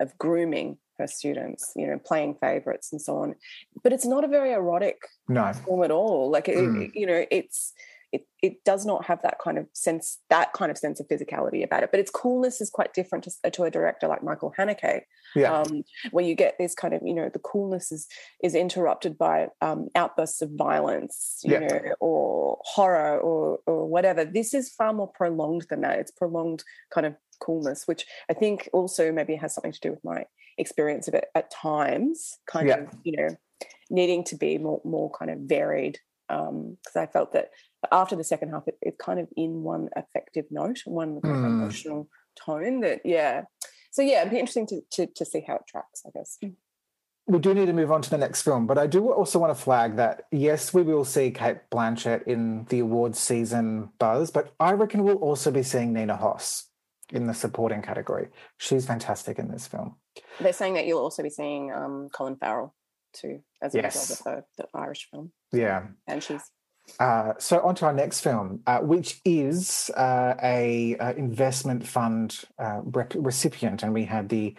[0.00, 3.34] of grooming her students, you know, playing favorites and so on.
[3.82, 5.52] But it's not a very erotic no.
[5.52, 6.30] film at all.
[6.30, 6.90] Like, it, mm.
[6.94, 7.72] you know, it's
[8.14, 11.64] it it does not have that kind of sense that kind of sense of physicality
[11.64, 15.00] about it but its coolness is quite different to, to a director like michael haneke
[15.34, 15.52] yeah.
[15.52, 18.06] um, where you get this kind of you know the coolness is
[18.42, 21.58] is interrupted by um, outbursts of violence you yeah.
[21.58, 26.62] know or horror or or whatever this is far more prolonged than that it's prolonged
[26.92, 30.24] kind of coolness which i think also maybe has something to do with my
[30.56, 32.76] experience of it at times kind yeah.
[32.76, 33.36] of you know
[33.90, 35.98] needing to be more more kind of varied
[36.28, 37.50] because um, I felt that
[37.92, 41.46] after the second half, it, it's kind of in one effective note, one kind mm.
[41.46, 42.08] of emotional
[42.44, 42.80] tone.
[42.80, 43.42] That yeah,
[43.90, 46.02] so yeah, it'd be interesting to, to to see how it tracks.
[46.06, 46.38] I guess.
[47.26, 49.56] We do need to move on to the next film, but I do also want
[49.56, 54.52] to flag that yes, we will see Cate Blanchett in the awards season buzz, but
[54.60, 56.68] I reckon we'll also be seeing Nina Hoss
[57.10, 58.28] in the supporting category.
[58.58, 59.96] She's fantastic in this film.
[60.38, 62.74] They're saying that you'll also be seeing um, Colin Farrell
[63.14, 64.10] too as a yes.
[64.10, 65.32] result of the, the Irish film.
[65.50, 66.42] Yeah, and she's
[67.00, 72.40] uh, so on to our next film, uh, which is uh, a, a, investment fund
[72.58, 74.54] uh, rep- recipient, and we had the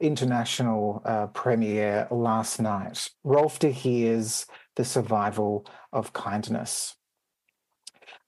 [0.00, 3.08] international uh, premiere last night.
[3.24, 6.96] Rolf de Heer's The Survival of Kindness.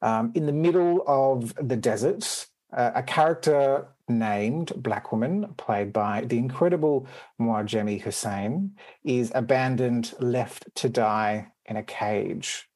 [0.02, 6.24] Um, in the middle of the desert, uh, a character named Black Woman, played by
[6.26, 7.06] the incredible
[7.40, 8.72] Mwajemi Hussein,
[9.04, 12.68] is abandoned, left to die in a cage.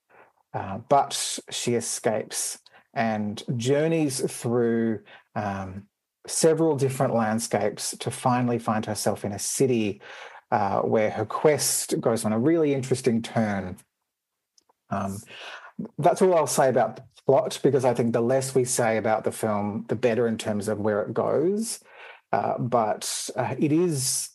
[0.55, 2.59] Uh, but she escapes
[2.95, 5.01] and journeys through
[5.35, 5.85] um,
[6.27, 10.01] several different landscapes to finally find herself in a city
[10.51, 13.77] uh, where her quest goes on a really interesting turn.
[14.91, 15.19] Um,
[15.99, 19.25] that's all I'll say about the plot because I think the less we say about
[19.25, 21.81] the film, the better in terms of where it goes.
[22.33, 24.31] Uh, but uh, it is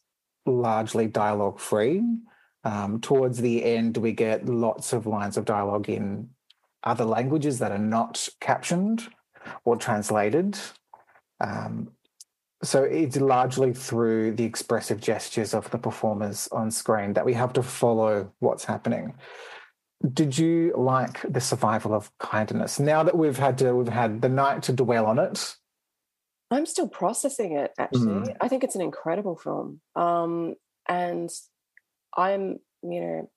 [0.46, 2.04] largely dialogue free.
[2.64, 6.30] Um, towards the end, we get lots of lines of dialogue in
[6.84, 9.08] other languages that are not captioned
[9.66, 10.58] or translated.
[11.42, 11.92] Um,
[12.64, 17.52] so it's largely through the expressive gestures of the performers on screen that we have
[17.54, 19.16] to follow what's happening.
[20.14, 22.80] Did you like the survival of kindness?
[22.80, 25.56] Now that we've had to, we've had the night to dwell on it.
[26.52, 27.72] I'm still processing it.
[27.78, 28.38] Actually, mm.
[28.40, 30.56] I think it's an incredible film, um,
[30.88, 31.30] and
[32.18, 33.30] I'm, you know,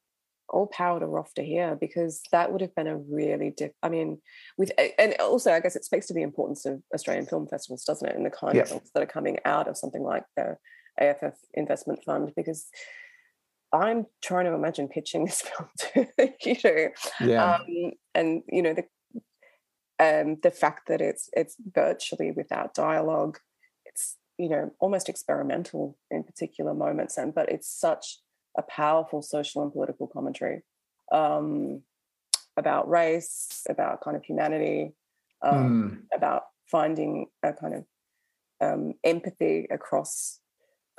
[0.48, 3.72] all power to Rolf de Heer because that would have been a really diff.
[3.82, 4.18] I mean,
[4.56, 8.08] with and also I guess it speaks to the importance of Australian film festivals, doesn't
[8.08, 8.16] it?
[8.16, 8.66] And the kind yes.
[8.66, 10.56] of films that are coming out of something like the
[11.00, 12.68] AFF Investment Fund because
[13.72, 16.88] I'm trying to imagine pitching this film to you know,
[17.20, 17.54] yeah.
[17.54, 18.84] um, and you know the
[19.98, 23.38] um, the fact that it's it's virtually without dialogue,
[23.84, 28.20] it's you know almost experimental in particular moments, and but it's such
[28.56, 30.62] a powerful social and political commentary
[31.12, 31.82] um,
[32.56, 34.92] about race, about kind of humanity,
[35.42, 36.16] um, mm.
[36.16, 37.84] about finding a kind of
[38.60, 40.40] um, empathy across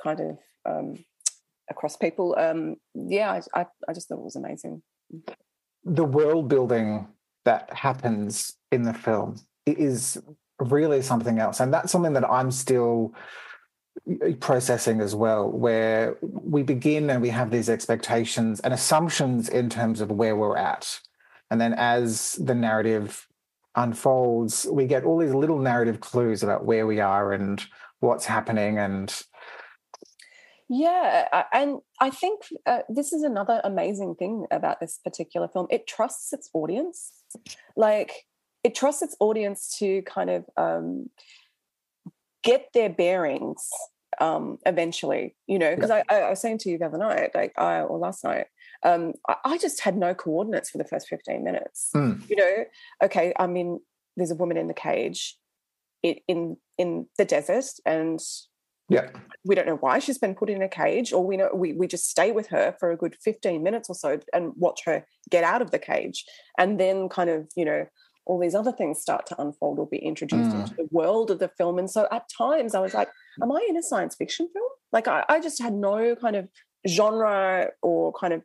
[0.02, 1.04] kind of um,
[1.70, 2.36] across people.
[2.38, 4.82] Um, yeah, I, I, I just thought it was amazing.
[5.84, 7.08] The world building
[7.44, 10.20] that happens in the film is
[10.60, 13.14] really something else, and that's something that I'm still
[14.40, 20.00] processing as well, where we begin and we have these expectations and assumptions in terms
[20.00, 21.00] of where we're at.
[21.50, 23.26] And then as the narrative
[23.74, 27.64] unfolds, we get all these little narrative clues about where we are and
[28.00, 28.78] what's happening.
[28.78, 29.14] And
[30.68, 35.66] yeah, and I think uh, this is another amazing thing about this particular film.
[35.70, 37.12] It trusts its audience.
[37.76, 38.26] Like,
[38.64, 41.08] it trusts its audience to kind of um,
[42.42, 43.68] get their bearings
[44.20, 47.52] um, eventually, you know, because I, I, was saying to you the other night, like,
[47.56, 48.46] I, or last night,
[48.82, 51.90] um, I, I, just had no coordinates for the first 15 minutes.
[51.94, 52.28] Mm.
[52.28, 52.64] You know,
[53.04, 53.80] okay, I mean,
[54.16, 55.38] there's a woman in the cage
[56.02, 58.20] it, in in the desert and
[58.88, 59.08] yeah
[59.44, 61.86] we don't know why she's been put in a cage or we know we, we
[61.86, 65.44] just stay with her for a good 15 minutes or so and watch her get
[65.44, 66.24] out of the cage
[66.58, 67.86] and then kind of you know
[68.28, 70.60] all these other things start to unfold or be introduced mm.
[70.60, 71.78] into the world of the film.
[71.78, 73.08] And so at times I was like,
[73.42, 74.68] am I in a science fiction film?
[74.92, 76.48] Like I, I just had no kind of
[76.86, 78.42] genre or kind of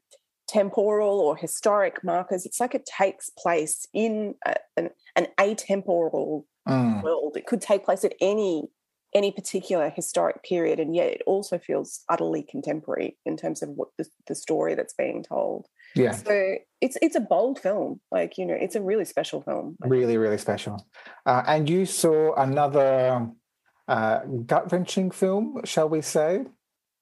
[0.48, 2.46] temporal or historic markers.
[2.46, 7.04] It's like it takes place in a, an, an, atemporal mm.
[7.04, 7.36] world.
[7.36, 8.70] It could take place at any
[9.16, 13.90] any particular historic period, and yet it also feels utterly contemporary in terms of what
[14.00, 15.68] the, the story that's being told.
[15.96, 16.12] Yeah.
[16.12, 18.02] So it's it's a bold film.
[18.12, 19.76] Like you know, it's a really special film.
[19.82, 20.86] Really, really special.
[21.26, 23.30] Uh, and you saw another
[23.88, 26.46] uh, gut wrenching film, shall we say?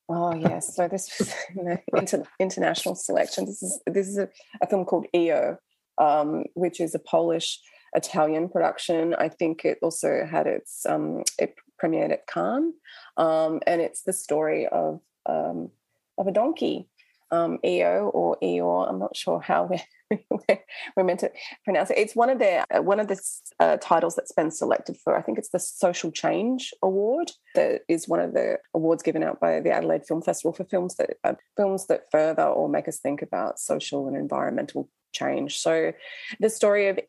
[0.10, 0.75] Oh yes.
[0.75, 1.34] So this was
[1.95, 3.45] inter- international selection.
[3.45, 4.30] This is this is a,
[4.62, 5.58] a film called EO,
[5.97, 7.60] um, which is a Polish
[7.93, 9.15] Italian production.
[9.15, 12.73] I think it also had its um, it premiered at Cannes,
[13.17, 15.69] um, and it's the story of um,
[16.17, 16.88] of a donkey
[17.32, 18.89] um, EO or EOR.
[18.89, 19.70] I'm not sure how
[20.10, 20.60] we're,
[20.96, 21.32] we're meant to
[21.63, 21.98] pronounce it.
[21.98, 23.20] It's one of the uh, one of the
[23.60, 25.17] uh, titles that's been selected for.
[25.17, 27.32] I think it's the Social Change Award.
[27.56, 30.96] That is one of the awards given out by the Adelaide Film Festival for films
[30.96, 35.60] that uh, films that further or make us think about social and environmental change.
[35.60, 35.94] So,
[36.39, 37.00] the story of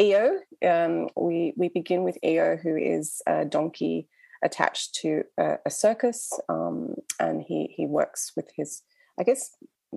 [0.00, 0.38] EO.
[0.66, 4.08] Um, we we begin with EO, who is a donkey
[4.42, 8.82] attached to a, a circus, um, and he he works with his
[9.18, 9.50] I guess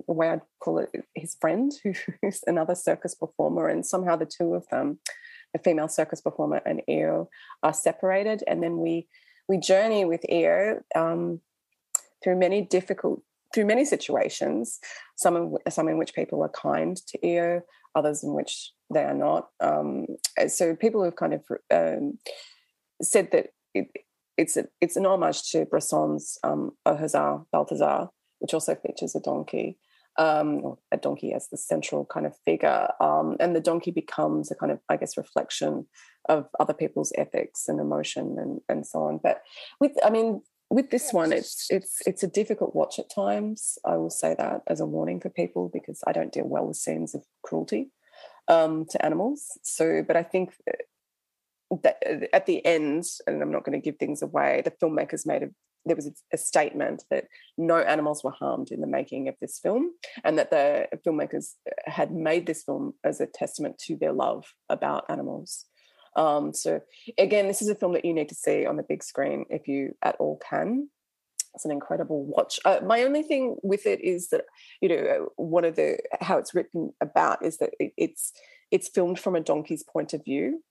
[0.06, 1.72] the way I'd call it, his friend,
[2.22, 5.00] who's another circus performer, and somehow the two of them,
[5.54, 7.28] a female circus performer and Eo,
[7.62, 9.08] are separated, and then we
[9.48, 11.40] we journey with Eo um,
[12.22, 13.22] through many difficult
[13.54, 14.78] through many situations,
[15.16, 17.62] some in, some in which people are kind to Eo,
[17.94, 19.48] others in which they are not.
[19.60, 20.06] Um,
[20.48, 22.18] so people have kind of um,
[23.00, 23.88] said that it,
[24.36, 29.78] it's a, it's an homage to Bresson's um, Balthazar, which also features a donkey,
[30.18, 32.88] um, a donkey as the central kind of figure.
[33.00, 35.86] Um, and the donkey becomes a kind of, I guess, reflection
[36.28, 39.20] of other people's ethics and emotion and, and so on.
[39.22, 39.42] But
[39.80, 43.78] with, I mean, with this one, it's it's it's a difficult watch at times.
[43.86, 46.76] I will say that as a warning for people because I don't deal well with
[46.76, 47.90] scenes of cruelty
[48.48, 49.46] um, to animals.
[49.62, 50.52] So, but I think
[51.82, 55.42] that at the end, and I'm not going to give things away, the filmmakers made
[55.42, 55.50] a
[55.84, 57.24] there was a, statement that
[57.56, 59.90] no animals were harmed in the making of this film,
[60.24, 61.54] and that the filmmakers
[61.86, 65.66] had made this film as a testament to their love about animals.
[66.16, 66.80] Um, so
[67.16, 69.68] again, this is a film that you need to see on the big screen if
[69.68, 70.88] you at all can.
[71.54, 72.60] It's an incredible watch.
[72.64, 74.44] Uh, my only thing with it is that
[74.80, 78.32] you know one of the how it's written about is that it, it's
[78.70, 80.62] it's filmed from a donkey's point of view,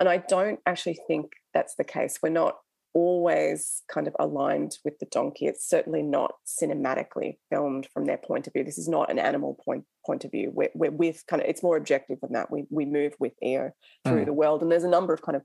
[0.00, 2.18] and I don't actually think that's the case.
[2.22, 2.56] We're not
[2.94, 5.46] always kind of aligned with the donkey.
[5.46, 8.64] It's certainly not cinematically filmed from their point of view.
[8.64, 10.50] This is not an animal point point of view.
[10.52, 12.50] We're, we're with kind of it's more objective than that.
[12.50, 13.72] We we move with Eo
[14.04, 14.26] through mm.
[14.26, 15.42] the world, and there's a number of kind of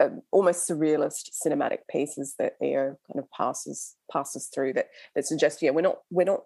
[0.00, 5.62] uh, almost surrealist cinematic pieces that Eo kind of passes passes through that that suggest
[5.62, 6.40] yeah we're not we're not.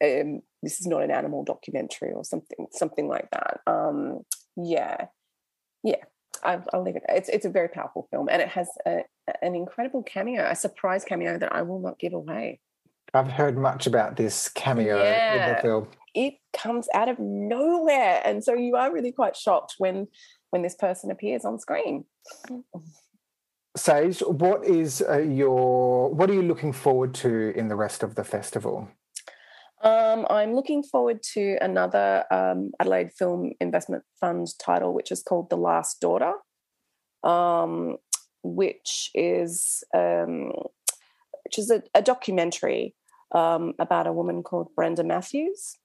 [0.00, 3.60] Um, this is not an animal documentary or something something like that.
[3.66, 4.20] Um,
[4.56, 5.06] yeah,
[5.82, 6.04] yeah.
[6.42, 7.02] I'll, I'll, leave it.
[7.08, 9.04] It's it's a very powerful film, and it has a,
[9.42, 12.60] an incredible cameo, a surprise cameo that I will not give away.
[13.14, 15.88] I've heard much about this cameo yeah, in the film.
[16.14, 20.08] It comes out of nowhere, and so you are really quite shocked when
[20.50, 22.04] when this person appears on screen.
[23.76, 28.14] Saige, what is uh, your what are you looking forward to in the rest of
[28.14, 28.88] the festival?
[29.82, 35.50] Um, I'm looking forward to another um, Adelaide Film Investment Fund title, which is called
[35.50, 36.32] The Last Daughter,
[37.22, 37.96] um,
[38.42, 40.52] which is um,
[41.44, 42.94] which is a, a documentary
[43.34, 45.76] um, about a woman called Brenda Matthews.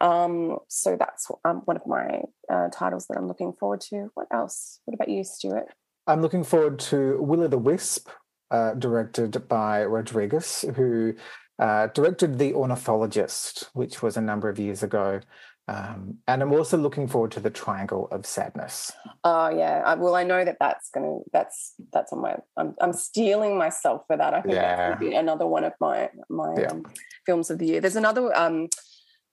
[0.00, 4.10] Um, so that's one of my uh, titles that I'm looking forward to.
[4.14, 4.80] What else?
[4.84, 5.68] What about you, Stuart?
[6.06, 8.08] I'm looking forward to Will o' the Wisp,
[8.50, 11.14] uh, directed by Rodrigues, who
[11.58, 15.20] uh, directed The Ornithologist, which was a number of years ago.
[15.66, 18.90] Um, and I'm also looking forward to the Triangle of Sadness.
[19.22, 19.82] Oh yeah.
[19.84, 22.36] I, well, I know that that's gonna that's that's on my.
[22.56, 24.32] I'm I'm steeling myself for that.
[24.32, 24.76] I think Yeah.
[24.76, 26.68] that's gonna be another one of my my Yeah.
[26.68, 26.84] um,
[27.26, 27.80] films of the year.
[27.82, 28.68] There's another um,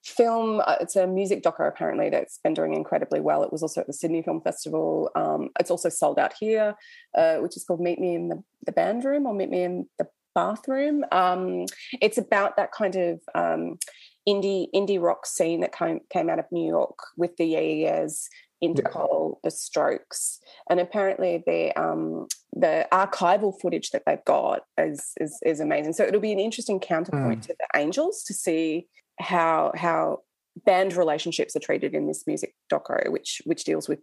[0.04, 0.60] film.
[0.60, 3.44] Uh, it's a music doco apparently that's been doing incredibly well.
[3.44, 5.12] It was also at the Sydney Film Festival.
[5.16, 6.76] Um, it's also sold out here,
[7.18, 9.88] uh, which is called Meet Me in the the Band Room or Meet Me in
[10.00, 11.04] the Bathroom.
[11.12, 11.65] Um,
[12.02, 13.80] it's about that kind of um,
[14.28, 18.02] indie indie rock scene that came came out of New York with the Yeah Yeah
[18.02, 18.30] Yeahs,
[18.63, 25.39] Interpol, the Strokes, and apparently the um, the archival footage that they've got is, is
[25.45, 25.93] is amazing.
[25.93, 28.88] So it'll be an interesting counterpoint to the Angels to see
[29.19, 30.19] how how
[30.65, 34.00] band relationships are treated in this music doco, which which deals with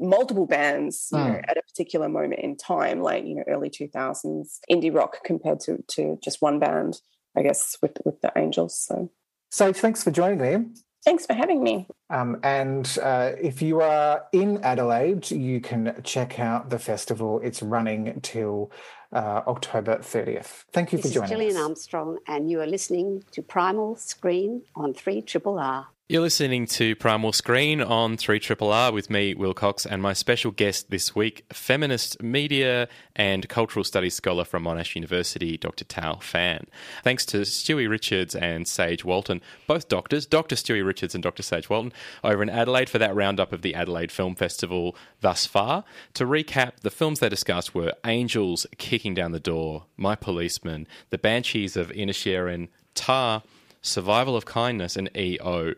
[0.00, 3.88] multiple bands you know, at a particular moment in time, like you know early two
[3.88, 7.00] thousands indie rock compared to to just one band,
[7.36, 8.78] I guess with with the Angels.
[8.78, 9.10] So
[9.52, 10.66] Saige, thanks for joining me.
[11.04, 11.86] thanks for having me.
[12.10, 17.40] Um, and uh, if you are in Adelaide, you can check out the festival.
[17.42, 18.70] It's running till
[19.12, 20.64] uh, October 30th.
[20.72, 21.62] Thank you This for is joining Gillian us.
[21.62, 25.88] Armstrong, and you are listening to Primal Screen on 3 Triple R.
[26.12, 30.90] You're listening to Primal Screen on 3RRR with me, Will Cox, and my special guest
[30.90, 35.86] this week, feminist media and cultural studies scholar from Monash University, Dr.
[35.86, 36.66] Thao Phan.
[37.02, 40.54] Thanks to Stewie Richards and Saige Walton, both doctors, Dr.
[40.54, 41.42] Stewie Richards and Dr.
[41.42, 45.82] Saige Walton, over in Adelaide for that roundup of the Adelaide Film Festival thus far.
[46.12, 51.16] To recap, the films they discussed were Angels Kicking Down the Door, My Policeman, The
[51.16, 53.44] Banshees of Inisherin, Tár,
[53.82, 55.74] Survival of Kindness, and EO.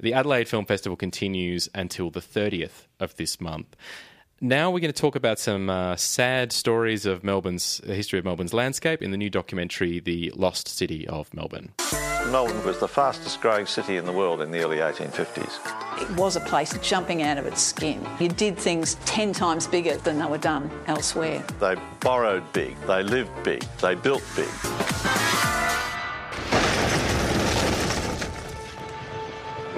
[0.00, 3.76] The Adelaide Film Festival continues until the 30th of this month.
[4.40, 8.24] Now we're going to talk about some uh, sad stories of Melbourne's the history of
[8.24, 11.72] Melbourne's landscape in the new documentary, The Lost City of Melbourne.
[12.30, 16.00] Melbourne was the fastest growing city in the world in the early 1850s.
[16.00, 18.06] It was a place jumping out of its skin.
[18.20, 21.44] You did things 10 times bigger than they were done elsewhere.
[21.58, 24.48] They borrowed big, they lived big, they built big.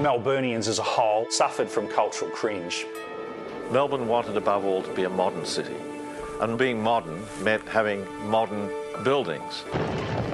[0.00, 2.86] Melburnians as a whole suffered from cultural cringe.
[3.70, 5.76] Melbourne wanted above all to be a modern city.
[6.40, 8.70] And being modern meant having modern
[9.04, 9.62] buildings.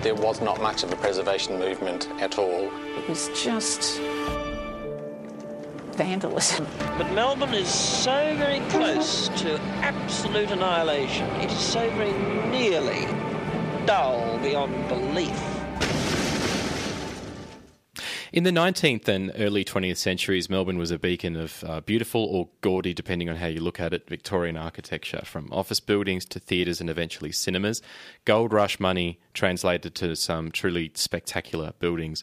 [0.02, 2.70] There was not much of a preservation movement at all.
[2.96, 4.00] It was just
[5.94, 6.64] vandalism.
[6.96, 11.28] But Melbourne is so very close to absolute annihilation.
[11.40, 12.12] It is so very
[12.50, 13.06] nearly
[13.84, 15.55] dull beyond belief.
[18.36, 22.50] In the 19th and early 20th centuries, Melbourne was a beacon of uh, beautiful or
[22.60, 26.78] gaudy, depending on how you look at it, Victorian architecture, from office buildings to theatres
[26.78, 27.80] and eventually cinemas.
[28.26, 32.22] Gold rush money translated to some truly spectacular buildings.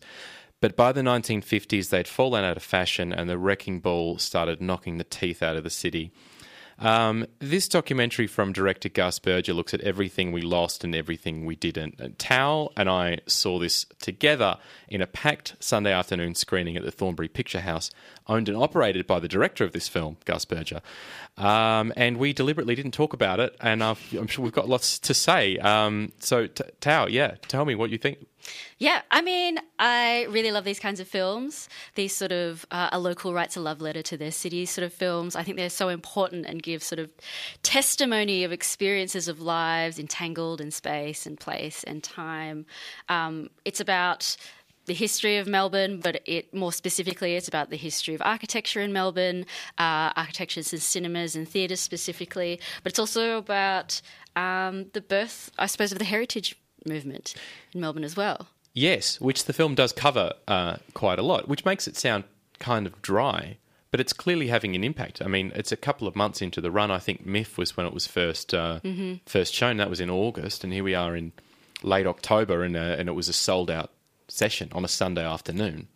[0.62, 5.00] But by the 1950s, they'd fallen out of fashion and the wrecking ball started knocking
[5.00, 6.12] the teeth out of the city.
[6.80, 11.56] Um, this documentary from director Gus Berger looks at everything we lost and everything we
[11.56, 12.00] didn't.
[12.00, 14.58] And Thao and I saw this together
[14.88, 17.92] in a packed Sunday afternoon screening at the Thornbury Picture House,
[18.28, 20.82] owned and operated by the director of this film, Gus Berger.
[21.38, 25.00] Um, and we deliberately didn't talk about it, and I've, I'm sure we've got lots
[25.00, 25.58] to say.
[25.58, 28.20] Um, so, Thao, yeah, tell me what you think.
[28.78, 31.70] Yeah, I mean, I really love these kinds of films.
[31.96, 34.94] These sort of uh, a local writes a love letter to their city sort of
[34.94, 35.36] films.
[35.36, 37.12] I think they're so important and give sort of
[37.62, 42.66] testimony of experiences of lives entangled in space and place and time.
[43.10, 44.36] Um, it's about
[44.86, 48.92] the history of Melbourne, but it more specifically, it's about the history of architecture in
[48.92, 49.46] Melbourne,
[49.78, 52.60] uh, architectures and cinemas and theatres specifically.
[52.84, 54.02] But it's also about
[54.36, 57.36] um, the birth, I suppose, of the heritage movement
[57.74, 58.48] in Melbourne as well.
[58.74, 62.24] Yes, which the film does cover uh, quite a lot, which makes it sound
[62.60, 63.58] kind of dry,
[63.92, 65.22] but it's clearly having an impact.
[65.22, 66.90] I mean, it's a couple of months into the run.
[66.90, 68.80] I think MIFF was when it was first uh,
[69.26, 69.78] first shown.
[69.78, 71.34] That was in August, and here we are in
[71.84, 73.92] late October, and, uh, and it was a sold out
[74.28, 75.88] session on a Sunday afternoon.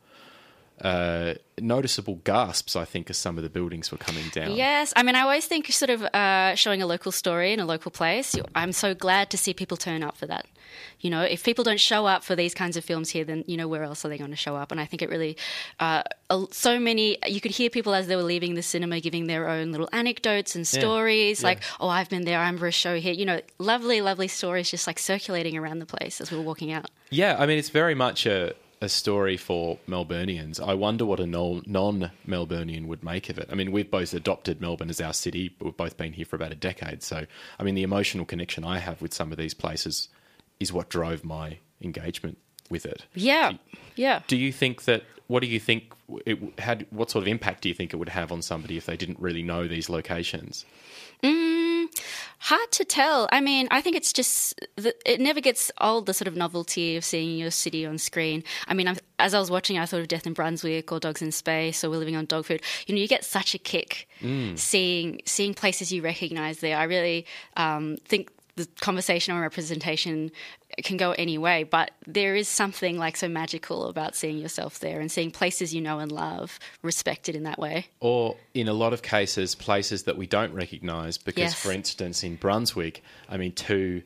[0.82, 4.52] Uh, noticeable gasps, I think, as some of the buildings were coming down.
[4.52, 7.66] Yes, I mean, I always think sort of uh, showing a local story in a
[7.66, 8.36] local place.
[8.54, 10.46] I'm so glad to see people turn up for that.
[11.00, 13.58] You know, if people don't show up for these kinds of films here, then you
[13.58, 14.72] know where else are they going to show up?
[14.72, 15.36] And I think it really,
[15.80, 16.04] uh,
[16.52, 17.18] so many.
[17.26, 20.56] You could hear people as they were leaving the cinema giving their own little anecdotes
[20.56, 22.38] and stories, like, "Oh, I've been there.
[22.38, 25.88] I remember a show here." You know, lovely, lovely stories just like circulating around the
[25.88, 26.92] place as we were walking out.
[27.10, 31.26] Yeah, I mean, it's very much a a story for Melburnians, I wonder what a
[31.26, 31.64] non
[32.28, 33.50] Melburnian would make of it.
[33.52, 36.36] I mean, we've both adopted Melbourne as our city, but we've both been here for
[36.36, 37.04] about a decade.
[37.04, 37.26] So,
[37.60, 40.10] I mean, the emotional connection I have with some of these places
[40.60, 42.38] is what drove my engagement
[42.70, 43.06] with it.
[43.14, 43.54] Yeah,
[43.96, 44.22] yeah.
[44.28, 45.04] Do you think that?
[45.28, 45.94] What do you think?
[46.26, 48.86] It had what sort of impact do you think it would have on somebody if
[48.86, 50.66] they didn't really know these locations?
[51.24, 51.88] Mm,
[52.40, 53.28] hard to tell.
[53.32, 56.96] I mean, I think it's just the, it never gets old the sort of novelty
[56.96, 58.44] of seeing your city on screen.
[58.68, 61.22] I mean, I'm, as I was watching, I thought of Death in Brunswick or Dogs
[61.22, 62.62] in Space or We're Living on Dog Food.
[62.86, 64.58] You know, you get such a kick Mm.
[64.58, 66.76] seeing seeing places you recognise there.
[66.78, 70.32] I really um, think the conversation on representation
[70.84, 75.00] can go any way, but there is something like so magical about seeing yourself there
[75.00, 77.86] and seeing places you know and love respected in that way.
[78.00, 81.54] Or in a lot of cases, places that we don't recognise, because, Yes.
[81.54, 84.02] for instance, in Brunswick, I mean, two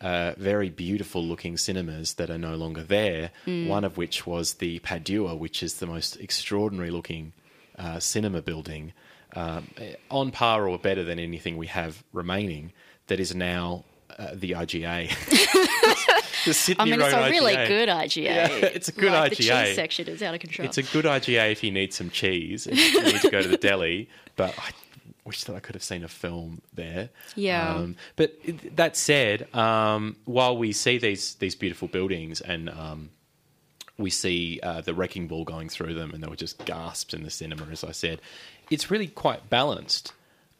[0.00, 3.68] uh, very beautiful looking cinemas that are no longer there, Mm.
[3.68, 7.32] one of which was the Padua, which is the most extraordinary looking
[7.78, 8.92] uh, cinema building,
[9.34, 9.66] um,
[10.10, 12.72] on par or better than anything we have remaining,
[13.06, 13.84] that is now
[14.18, 15.08] uh, the IGA.
[16.44, 17.68] the Sydney I mean, it's a really IGA.
[17.68, 18.24] good IGA.
[18.24, 19.36] Yeah, it's a good like IGA.
[19.36, 20.66] The cheese section is out of control.
[20.66, 23.48] It's a good IGA if you need some cheese and you need to go to
[23.48, 24.08] the deli.
[24.36, 24.72] But I
[25.24, 27.10] wish that I could have seen a film there.
[27.36, 27.76] Yeah.
[27.76, 28.34] Um, but
[28.74, 33.10] that said, um, while we see these these beautiful buildings and um,
[33.96, 37.22] we see uh, the wrecking ball going through them, and there were just gasps in
[37.22, 38.20] the cinema, as I said,
[38.70, 40.12] it's really quite balanced.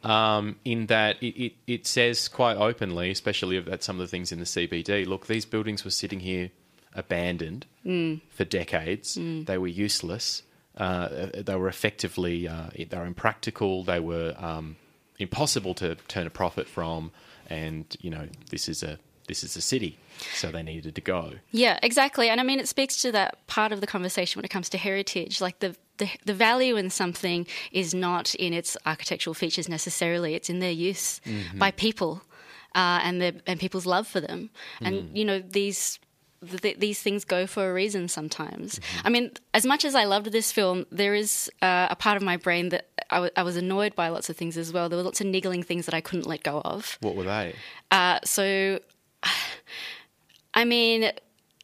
[0.05, 4.33] Um, in that it, it, it says quite openly, especially about some of the things
[4.33, 5.07] in the CBD.
[5.07, 6.51] Look, these buildings were sitting here
[6.95, 8.21] abandoned Mm.
[8.31, 9.17] for decades.
[9.19, 9.45] Mm.
[9.47, 10.43] They were useless.
[10.77, 13.85] Uh, they were effectively uh, they were impractical.
[13.85, 14.77] They were um,
[15.19, 17.11] impossible to turn a profit from.
[17.51, 18.99] And you know, this is a
[19.29, 19.99] this is a city,
[20.35, 21.33] so they needed to go.
[21.51, 22.29] Yeah, exactly.
[22.31, 24.79] And I mean, it speaks to that part of the conversation when it comes to
[24.79, 25.41] heritage.
[25.41, 30.51] Like the, the, the value in something is not in its architectural features necessarily, it's
[30.51, 31.59] in their use Mhm.
[31.59, 32.23] by people
[32.75, 34.51] uh, and, their, and people's love for them.
[34.81, 35.17] And, Mm.
[35.17, 35.99] you know, these.
[36.61, 38.79] Th- these things go for a reason sometimes.
[39.03, 42.23] I mean, as much as I loved this film, there is uh, a part of
[42.23, 44.91] my brain that I, w- I was annoyed by lots of things as well.
[44.91, 46.99] There were lots of niggling things that I couldn't let go of.
[47.01, 47.55] What were they?
[47.91, 48.79] Uh, so,
[50.55, 51.13] I mean,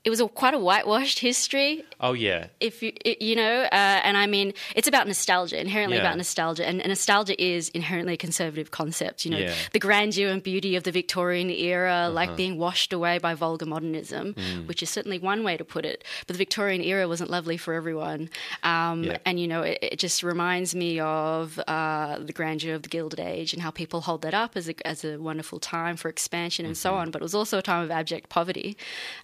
[0.03, 1.85] it was a, quite a whitewashed history.
[2.01, 6.05] Oh yeah, If you you know, uh, and I mean, it's about nostalgia, inherently Yeah.
[6.05, 9.25] about nostalgia, and, and nostalgia is inherently a conservative concept.
[9.27, 9.55] You know, Yeah.
[9.73, 12.37] the grandeur and beauty of the Victorian era, like Uh-huh.
[12.37, 14.67] being washed away by vulgar modernism, Mm.
[14.67, 16.03] which is certainly one way to put it.
[16.27, 18.31] But the Victorian era wasn't lovely for everyone,
[18.63, 19.19] um, Yeah.
[19.27, 23.21] and you know, it, it just reminds me of uh, the grandeur of the Gilded
[23.21, 26.65] Age and how people hold that up as a, as a wonderful time for expansion
[26.65, 27.11] and so on.
[27.11, 28.77] But it was also a time of abject poverty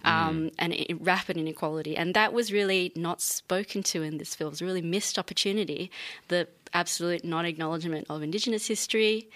[0.03, 4.47] um, and rapid inequality, and that was really not spoken to in this film.
[4.49, 5.91] It was a really missed opportunity.
[6.27, 9.29] The absolute non-acknowledgement of Indigenous history.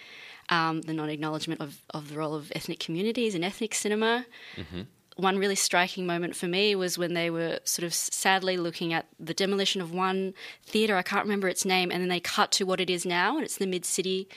[0.49, 4.25] Um, the non-acknowledgement of, of the role of ethnic communities in ethnic cinema
[4.57, 4.81] Mm-hmm.
[5.15, 9.05] one really striking moment for me was when they were sort of sadly looking at
[9.19, 10.33] the demolition of one
[10.65, 10.97] theatre.
[10.97, 13.45] I can't remember its name, and then they cut to what it is now, and
[13.45, 14.27] it's the Mid City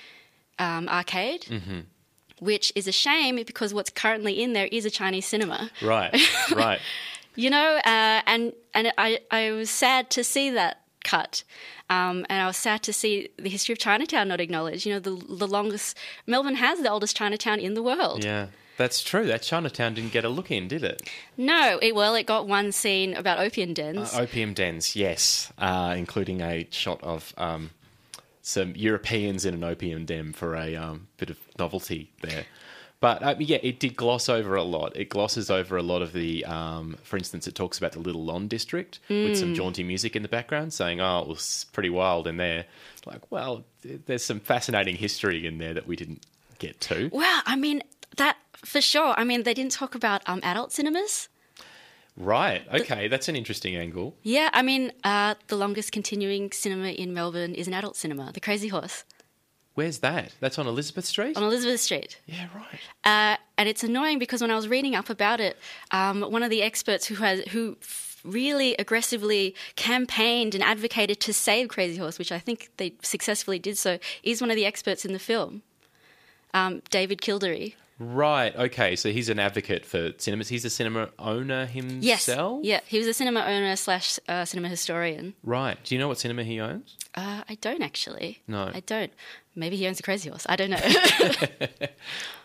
[0.58, 1.80] um, Arcade, Mm-hmm.
[2.40, 5.70] Which is a shame because what's currently in there is a Chinese cinema.
[5.82, 6.14] Right,
[6.54, 6.80] right.
[7.36, 11.44] You know, uh, and and I I was sad to see that cut.
[11.90, 14.86] Um, and I was sad to see the history of Chinatown not acknowledged.
[14.86, 18.24] You know, the the longest Melbourne has the oldest Chinatown in the world.
[18.24, 19.26] Yeah, that's true.
[19.26, 21.08] That Chinatown didn't get a look in, did it?
[21.36, 24.14] No, it well, it got one scene about opium dens.
[24.14, 27.70] Uh, opium dens, yes, uh, including a shot of um,
[28.46, 32.44] some Europeans in an opium den for a um, bit of novelty there.
[33.00, 34.94] But uh, yeah, it did gloss over a lot.
[34.96, 38.22] It glosses over a lot of the, um, for instance, it talks about the Little
[38.24, 39.56] Lon district with some Mm.
[39.56, 42.66] jaunty music in the background, saying, "Oh, it was pretty wild in there."
[43.06, 46.22] Like, well, there's some fascinating history in there that we didn't
[46.58, 47.08] get to.
[47.12, 47.82] Wow, I mean
[48.16, 49.14] that for sure.
[49.16, 51.28] I mean they didn't talk about um, adult cinemas.
[52.16, 52.62] Right.
[52.72, 54.16] Okay, that's an interesting angle.
[54.22, 58.40] Yeah, I mean uh, the longest continuing cinema in Melbourne is an adult cinema, the
[58.40, 59.04] Crazy Horse
[59.74, 60.32] Where's that?
[60.38, 61.36] That's on Elizabeth Street.
[61.36, 62.20] on Elizabeth Street.
[62.26, 62.80] Yeah, right.
[63.02, 65.58] Uh, and it's annoying because when I was reading up about it,
[65.90, 67.76] um, one of the experts who has who
[68.24, 73.76] really aggressively campaigned and advocated to save Crazy Horse, which I think they successfully did
[73.76, 75.62] so, is one of the experts in the film,
[76.54, 77.74] um, David Kildery.
[77.98, 78.54] Right.
[78.56, 78.96] Okay.
[78.96, 80.48] So he's an advocate for cinemas.
[80.48, 82.64] He's a cinema owner himself.
[82.64, 85.34] Yes, yeah, he was a cinema owner slash uh, cinema historian.
[85.44, 85.78] Right.
[85.84, 86.96] Do you know what cinema he owns?
[87.14, 88.42] Uh, I don't actually.
[88.48, 88.70] No.
[88.74, 89.12] I don't.
[89.56, 90.44] Maybe he owns a crazy horse.
[90.48, 90.80] I don't know.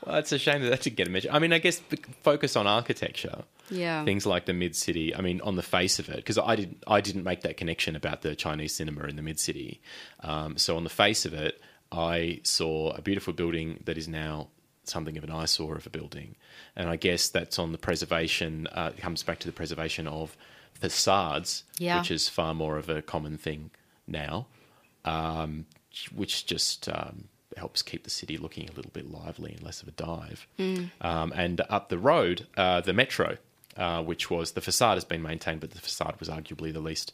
[0.06, 1.32] well, it's a shame that that didn't get a mention.
[1.32, 3.44] I mean, I guess the focus on architecture.
[3.72, 4.06] Yeah.
[4.06, 5.16] Things like the mid city.
[5.16, 7.96] I mean, on the face of it, because I didn't, I didn't make that connection
[7.96, 9.82] about the Chinese cinema in the mid city.
[10.20, 11.60] Um, so on the face of it,
[11.92, 14.50] I saw a beautiful building that is now
[14.90, 16.36] something of an eyesore of a building,
[16.76, 18.68] and I guess that's on the preservation.
[18.68, 20.36] Uh, it comes back to the preservation of
[20.74, 22.00] facades, Yeah.
[22.00, 23.72] which is far more of a common thing
[24.08, 24.48] now,
[25.06, 25.66] um,
[26.16, 27.26] which just um,
[27.58, 30.48] helps keep the city looking a little bit lively and less of a dive.
[30.58, 30.92] Mm.
[31.02, 33.38] Um, and up the road, uh, the metro,
[33.78, 37.14] uh, which was the facade has been maintained, but the facade was arguably the least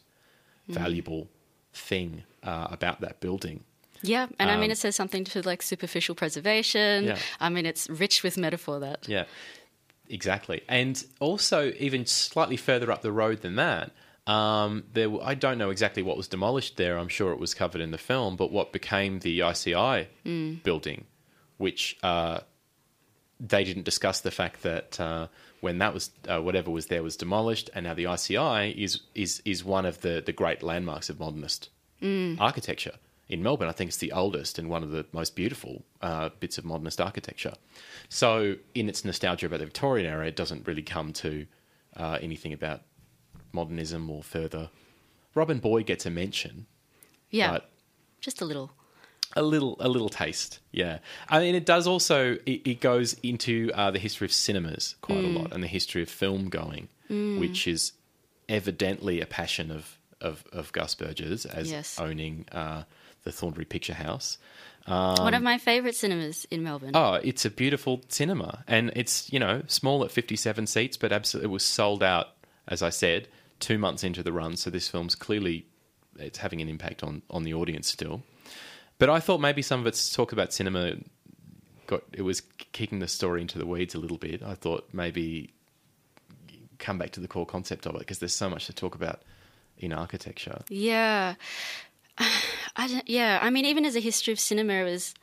[0.68, 0.74] Mm.
[0.74, 1.28] valuable
[1.72, 3.62] thing uh, about that building.
[4.02, 7.04] Yeah, and I mean, Um, it says something to like superficial preservation.
[7.04, 7.18] Yeah.
[7.40, 8.80] I mean, it's rich with metaphor.
[8.80, 9.24] That Yeah,
[10.08, 10.62] exactly.
[10.68, 13.92] And also, even slightly further up the road than that,
[14.26, 16.98] um, there I don't know exactly what was demolished there.
[16.98, 20.62] I'm sure it was covered in the film, but what became the ICI Mm.
[20.62, 21.04] building,
[21.58, 22.40] which uh,
[23.38, 25.28] they didn't discuss the fact that uh,
[25.60, 29.42] when that was uh, whatever was there was demolished, and now the ICI is is
[29.44, 31.70] is one of the the great landmarks of modernist
[32.02, 32.38] Mm.
[32.38, 32.92] architecture
[33.28, 33.68] in Melbourne.
[33.68, 37.00] I think it's the oldest and one of the most beautiful uh, bits of modernist
[37.00, 37.54] architecture.
[38.08, 41.46] So, in its nostalgia about the Victorian era, it doesn't really come to
[41.96, 42.82] uh, anything about
[43.52, 44.70] modernism or further.
[45.34, 46.66] Robin Boyd gets a mention,
[47.30, 47.70] yeah, but
[48.20, 48.70] just a little.
[49.34, 50.60] a little a little taste.
[50.72, 50.98] Yeah,
[51.28, 55.18] I mean, it does also it, it goes into uh, the history of cinemas quite
[55.18, 55.36] Mm.
[55.36, 57.38] a lot and the history of film going, Mm.
[57.38, 57.92] which is
[58.48, 62.00] evidently a passion of of, of Gus Berger's as Yes.
[62.00, 62.84] owning uh,
[63.26, 64.38] the Thornbury Picture House.
[64.86, 66.92] Um, One of my favourite cinemas in Melbourne.
[66.94, 71.50] Oh, it's a beautiful cinema, and it's you know small at fifty-seven seats, but absolutely
[71.50, 72.28] it was sold out.
[72.68, 73.28] As I said,
[73.60, 75.66] two months into the run, so this film's clearly
[76.18, 78.22] it's having an impact on on the audience still.
[78.98, 80.96] But I thought maybe some of its talk about cinema
[81.86, 82.40] got it was
[82.72, 84.42] kicking the story into the weeds a little bit.
[84.42, 85.50] I thought maybe
[86.78, 89.22] come back to the core concept of it because there's so much to talk about
[89.78, 90.62] in architecture.
[90.68, 91.34] Yeah.
[92.76, 95.14] I don't, yeah, I mean, even as a history of cinema, it was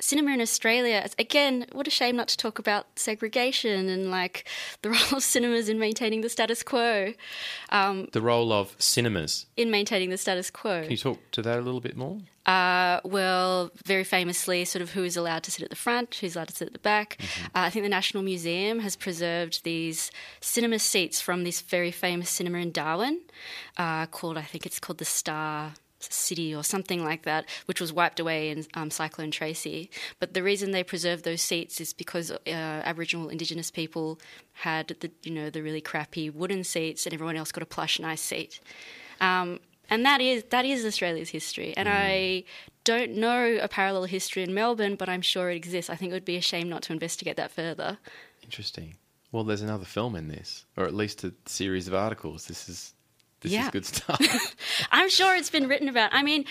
[0.00, 1.06] cinema in Australia.
[1.18, 4.48] Again, what a shame not to talk about segregation and like
[4.82, 7.12] the role of cinemas in maintaining the status quo.
[7.68, 9.46] Um, The role of cinemas.
[9.56, 10.82] in maintaining the status quo.
[10.82, 12.18] Can you talk to that a little bit more?
[12.46, 16.34] Uh, well, very famously, sort of who is allowed to sit at the front, who's
[16.34, 17.18] allowed to sit at the back.
[17.18, 17.46] Mm-hmm.
[17.46, 20.10] Uh, I think the National Museum has preserved these
[20.40, 23.20] cinema seats from this very famous cinema in Darwin,
[23.76, 27.92] uh, called I think it's called the Star City or something like that, which was
[27.92, 29.90] wiped away in um, Cyclone Tracy.
[30.18, 34.18] But the reason they preserved those seats is because uh, Aboriginal Indigenous people
[34.52, 37.98] had the you know the really crappy wooden seats, and everyone else got a plush
[38.00, 38.60] nice seat.
[39.20, 41.74] Um, and that is that is Australia's history.
[41.76, 42.44] And I
[42.84, 45.90] don't know a parallel history in Melbourne, but I'm sure it exists.
[45.90, 47.98] I think it would be a shame not to investigate that further.
[48.42, 48.96] Interesting.
[49.32, 52.46] Well, there's another film in this, or at least a series of articles.
[52.46, 52.94] This is
[53.40, 53.64] this Yeah.
[53.64, 54.20] is good stuff.
[54.90, 56.10] I'm sure it's been written about.
[56.12, 56.44] I mean,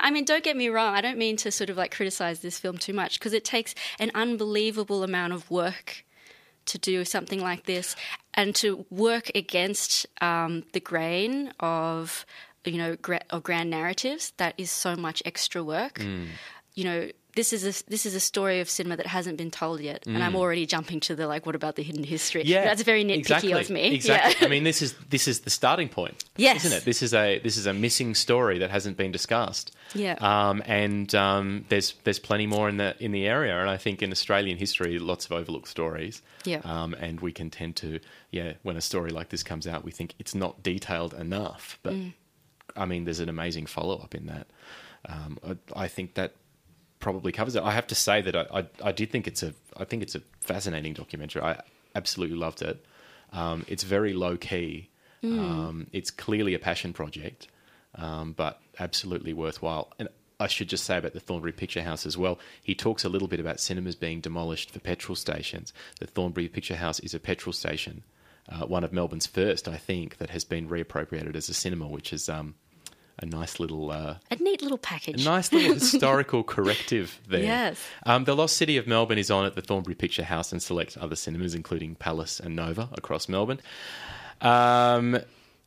[0.00, 0.94] I mean, don't get me wrong.
[0.94, 3.74] I don't mean to sort of like criticize this film too much because it takes
[3.98, 6.04] an unbelievable amount of work
[6.66, 7.96] to do something like this
[8.34, 12.26] and to work against um, the grain of
[12.64, 14.32] you know gra- of grand narratives.
[14.36, 16.00] That is so much extra work.
[16.74, 17.10] You know.
[17.36, 20.22] This is a this is a story of cinema that hasn't been told yet, and
[20.24, 20.36] I'm Mm.
[20.36, 22.42] already jumping to the like, what about the hidden history?
[22.44, 23.94] yeah, that's very nitpicky exactly, of me.
[23.94, 24.34] Exactly.
[24.40, 24.46] Yeah.
[24.46, 26.24] I mean, this is this is the starting point.
[26.36, 26.64] Yes.
[26.64, 26.84] isn't it?
[26.84, 29.70] This is a this is a missing story that hasn't been discussed.
[29.94, 30.16] Yeah.
[30.20, 34.02] Um, and um, there's there's plenty more in the in the area, and I think
[34.02, 36.22] in Australian history, lots of overlooked stories.
[36.44, 36.60] Yeah.
[36.64, 39.90] Um, and we can tend to, yeah, when a story like this comes out, we
[39.92, 41.78] think it's not detailed enough.
[41.82, 42.14] But Mm.
[42.74, 44.46] I mean, there's an amazing follow up in that.
[45.06, 46.32] Um, I, I think that
[47.00, 47.62] probably covers it.
[47.62, 50.14] I have to say that I, I, I did think it's a I think it's
[50.14, 51.42] a fascinating documentary.
[51.42, 51.62] I
[51.94, 52.84] absolutely loved it.
[53.32, 54.90] Um, it's very low key.
[55.22, 55.38] Mm.
[55.38, 57.48] Um, it's clearly a passion project,
[57.94, 59.92] um, but absolutely worthwhile.
[59.98, 62.38] And I should just say about the Thornbury Picture House as well.
[62.62, 65.72] He talks a little bit about cinemas being demolished for petrol stations.
[66.00, 68.04] The Thornbury Picture House is a petrol station,
[68.48, 72.12] uh, one of Melbourne's first, I think, that has been reappropriated as a cinema, which
[72.12, 72.54] is um,
[73.18, 75.22] a nice little uh, a neat little package.
[75.22, 77.42] a nice little historical corrective there.
[77.42, 77.80] Yes.
[78.04, 80.96] Um, the Lost City of Melbourne is on at the Thornbury Picture House and select
[80.98, 83.60] other cinemas, including Palace and Nova across Melbourne.
[84.40, 85.18] Um,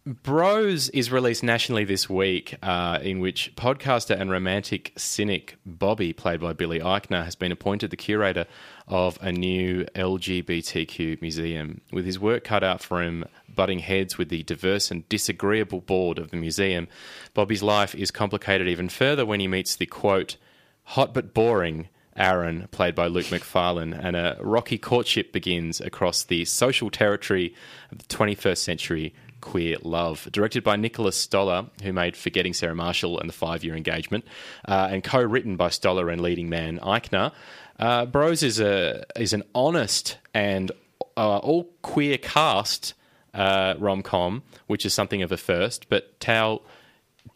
[0.05, 6.39] Bros is released nationally this week, uh, in which podcaster and romantic cynic Bobby, played
[6.39, 8.45] by Billy Eichner, has been appointed the curator
[8.87, 11.81] of a new LGBTQ museum.
[11.91, 13.25] With his work cut out for him,
[13.59, 16.87] butting heads with the diverse and disagreeable board of the museum,
[17.33, 20.37] Bobby's life is complicated even further when he meets the quote,
[20.83, 26.45] hot but boring Aaron, played by Luke Macfarlane, and a rocky courtship begins across the
[26.45, 27.53] social territory
[27.91, 30.29] of the 21st century queer love.
[30.31, 34.23] Directed by Nicholas Stoller, who made Forgetting Sarah Marshall and The Five Year Engagement,
[34.69, 37.33] uh, and co written by Stoller and leading man Eichner.
[37.77, 40.71] Uh, Bros is a is an honest and
[41.17, 42.93] uh, all queer cast
[43.33, 45.89] uh, rom com, which is something of a first.
[45.89, 46.61] But Thao,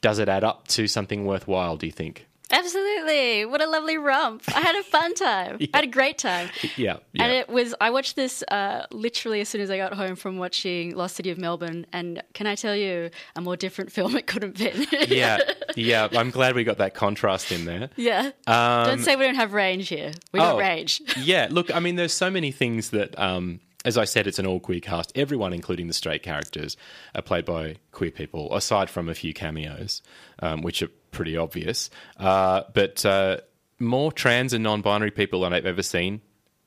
[0.01, 1.77] does it add up to something worthwhile?
[1.77, 2.27] Do you think?
[2.53, 3.45] Absolutely.
[3.45, 4.43] What a lovely romp.
[4.55, 5.57] I had a fun time.
[5.73, 6.49] I had a great time.
[6.77, 7.23] Yeah, yeah.
[7.23, 10.37] And it was, I watched this uh, literally as soon as I got home from
[10.37, 11.87] watching Lost City of Melbourne.
[11.91, 15.07] And can I tell you, a more different film it couldn't have been.
[15.09, 15.39] yeah,
[15.75, 16.07] yeah.
[16.11, 17.89] I'm glad we got that contrast in there.
[17.95, 18.31] Yeah.
[18.45, 20.11] Um, don't say we don't have range here.
[20.31, 21.01] We got oh, range.
[21.17, 21.47] yeah.
[21.49, 23.17] Look, I mean, there's so many things that.
[23.17, 25.11] Um, as I said, it's an all queer cast.
[25.15, 26.77] Everyone, including the straight characters,
[27.15, 30.01] are played by queer people, aside from a few cameos,
[30.39, 31.89] um, which are pretty obvious.
[32.17, 33.37] Uh, but uh,
[33.79, 36.21] more trans and non binary people than I've ever seen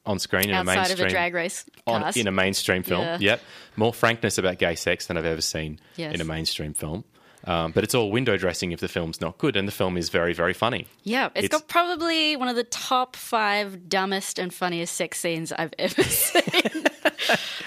[0.05, 3.03] on screen in Outside a mainstream of a drag race on, in a mainstream film.
[3.03, 3.19] Yeah.
[3.19, 3.41] Yep,
[3.77, 6.15] more frankness about gay sex than I've ever seen Yes.
[6.15, 7.05] in a mainstream film.
[7.47, 10.09] Um, but it's all window dressing if the film's not good, and the film is
[10.09, 10.87] very, very funny.
[11.05, 15.73] Yeah, it's got probably one of the top five dumbest and funniest sex scenes I've
[15.79, 16.85] ever seen.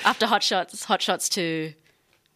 [0.04, 1.74] After Hot Shots, Hot Shots 2,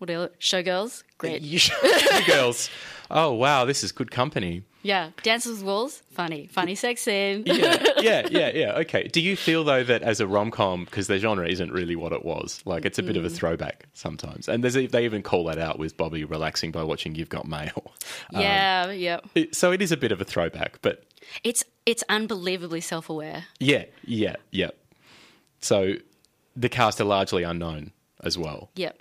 [0.03, 1.03] what are Showgirls?
[1.17, 1.41] Great.
[1.41, 1.59] You
[2.27, 2.69] girls.
[3.09, 4.63] Oh wow, this is good company.
[4.81, 6.47] Yeah, Dances with Wolves, funny.
[6.47, 7.43] Funny sex scene.
[7.45, 8.71] yeah, yeah, yeah, yeah.
[8.79, 9.07] Okay.
[9.07, 12.11] Do you feel though that as a rom com, because the genre isn't really what
[12.11, 13.35] it was, like it's a bit of a Mm.
[13.35, 17.29] throwback sometimes, and there's they even call that out with Bobby relaxing by watching You've
[17.29, 17.93] Got Mail.
[18.33, 19.19] Um, Yeah, yeah.
[19.35, 21.03] it- so it is a bit of a throwback, but
[21.45, 23.45] It's it's unbelievably self aware.
[23.59, 24.71] yeah, yeah, yeah.
[25.61, 25.93] So
[26.57, 27.91] the cast are largely unknown
[28.21, 28.99] as well, Yep.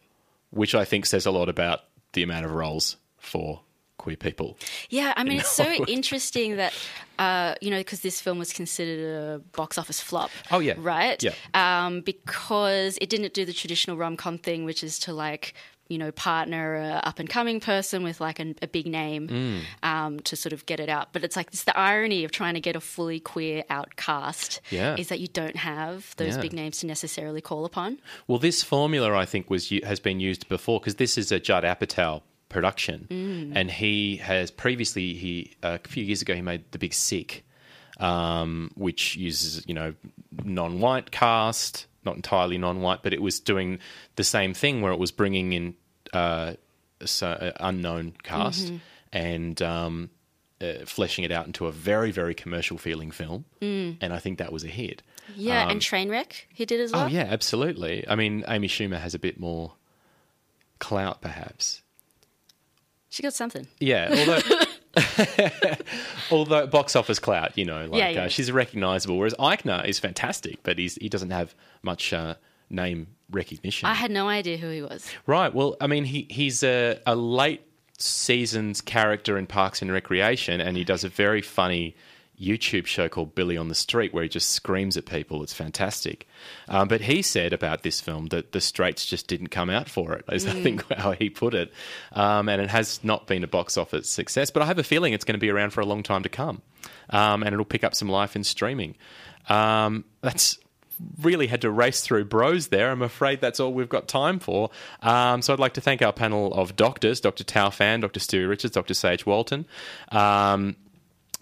[0.52, 1.80] Which I think says a lot about
[2.12, 3.62] the amount of roles for
[3.98, 4.58] queer people.
[4.90, 6.74] Yeah, I mean, it's so interesting that,
[7.18, 10.30] uh, you know, because this film was considered a box office flop.
[10.50, 10.74] Oh, yeah.
[10.76, 11.22] Right?
[11.22, 11.32] Yeah.
[11.54, 15.54] Um, because it didn't do the traditional rom com thing, which is to like,
[15.88, 19.60] you know, partner a up and coming person with like an, a big name Mm.
[19.82, 21.12] um, to sort of get it out.
[21.12, 24.96] But it's like it's the irony of trying to get a fully queer outcast Yeah.
[24.96, 26.42] is that you don't have those Yeah.
[26.42, 27.98] big names to necessarily call upon.
[28.26, 31.64] Well, this formula I think was has been used before because this is a Judd
[31.64, 33.52] Apatow production, Mm.
[33.54, 37.44] and he has previously he a few years ago he made The Big Sick,
[37.98, 39.94] um, which uses you know
[40.44, 43.78] non-white cast, not entirely non-white, but it was doing
[44.16, 45.74] the same thing where it was bringing in
[46.12, 46.54] uh,
[47.04, 48.80] so, uh, unknown cast Mhm.
[49.12, 49.62] and.
[49.62, 50.10] Um,
[50.60, 53.96] uh, fleshing it out into a very, very commercial feeling film, Mm.
[54.00, 55.02] and I think that was a hit.
[55.34, 57.06] Yeah, Um, and Trainwreck he did as well.
[57.06, 58.06] Oh yeah, absolutely.
[58.08, 59.72] I mean, Amy Schumer has a bit more
[60.78, 61.82] clout, perhaps.
[63.10, 63.66] She got something.
[63.80, 64.40] Yeah, although
[66.32, 68.24] although box office clout, you know, like Yeah, yeah.
[68.24, 69.18] Uh, she's recognisable.
[69.18, 72.34] Whereas Eichner is fantastic, but he's he doesn't have much uh,
[72.70, 73.88] name recognition.
[73.88, 75.08] I had no idea who he was.
[75.26, 75.54] Right.
[75.54, 77.62] Well, I mean, he he's a, a late
[77.98, 81.94] seasons character in Parks and Recreation, and he does a very funny
[82.40, 85.42] YouTube show called Billy on the Street, where he just screams at people.
[85.42, 86.26] It's fantastic.
[86.68, 90.12] Um, but he said about this film that the straights just didn't come out for
[90.14, 90.24] it.
[90.32, 90.62] Is I Mm.
[90.62, 91.72] think how he put it,
[92.12, 94.50] um, and it has not been a box office success.
[94.50, 96.28] But I have a feeling it's going to be around for a long time to
[96.28, 96.62] come,
[97.10, 98.96] um, and it'll pick up some life in streaming.
[99.48, 100.58] Um, that's
[101.20, 102.90] really had to race through bros there.
[102.90, 104.70] I'm afraid that's all we've got time for.
[105.00, 107.42] Um, so I'd like to thank our panel of doctors Dr.
[107.44, 108.20] Thao Phan, Dr.
[108.20, 108.94] Stewie Richards, Dr.
[108.94, 109.64] Saige Walton.
[110.10, 110.76] Um,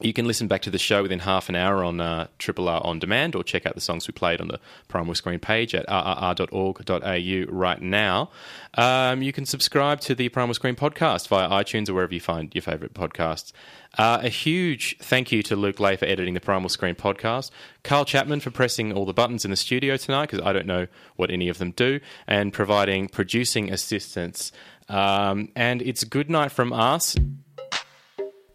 [0.00, 2.80] you can listen back to the show within half an hour on uh, Triple R
[2.84, 5.86] On Demand or check out the songs we played on the Primal Screen page at
[5.86, 8.30] rrr.org.au right now.
[8.74, 12.54] Um, you can subscribe to the Primal Screen podcast via iTunes or wherever you find
[12.54, 13.52] your favourite podcasts.
[13.98, 17.50] Uh, a huge thank you to Luke Lay for editing the Primal Screen podcast,
[17.82, 20.86] Carl Chapman for pressing all the buttons in the studio tonight because I don't know
[21.16, 24.52] what any of them do, and providing producing assistance.
[24.88, 27.16] Um, and it's good night from us.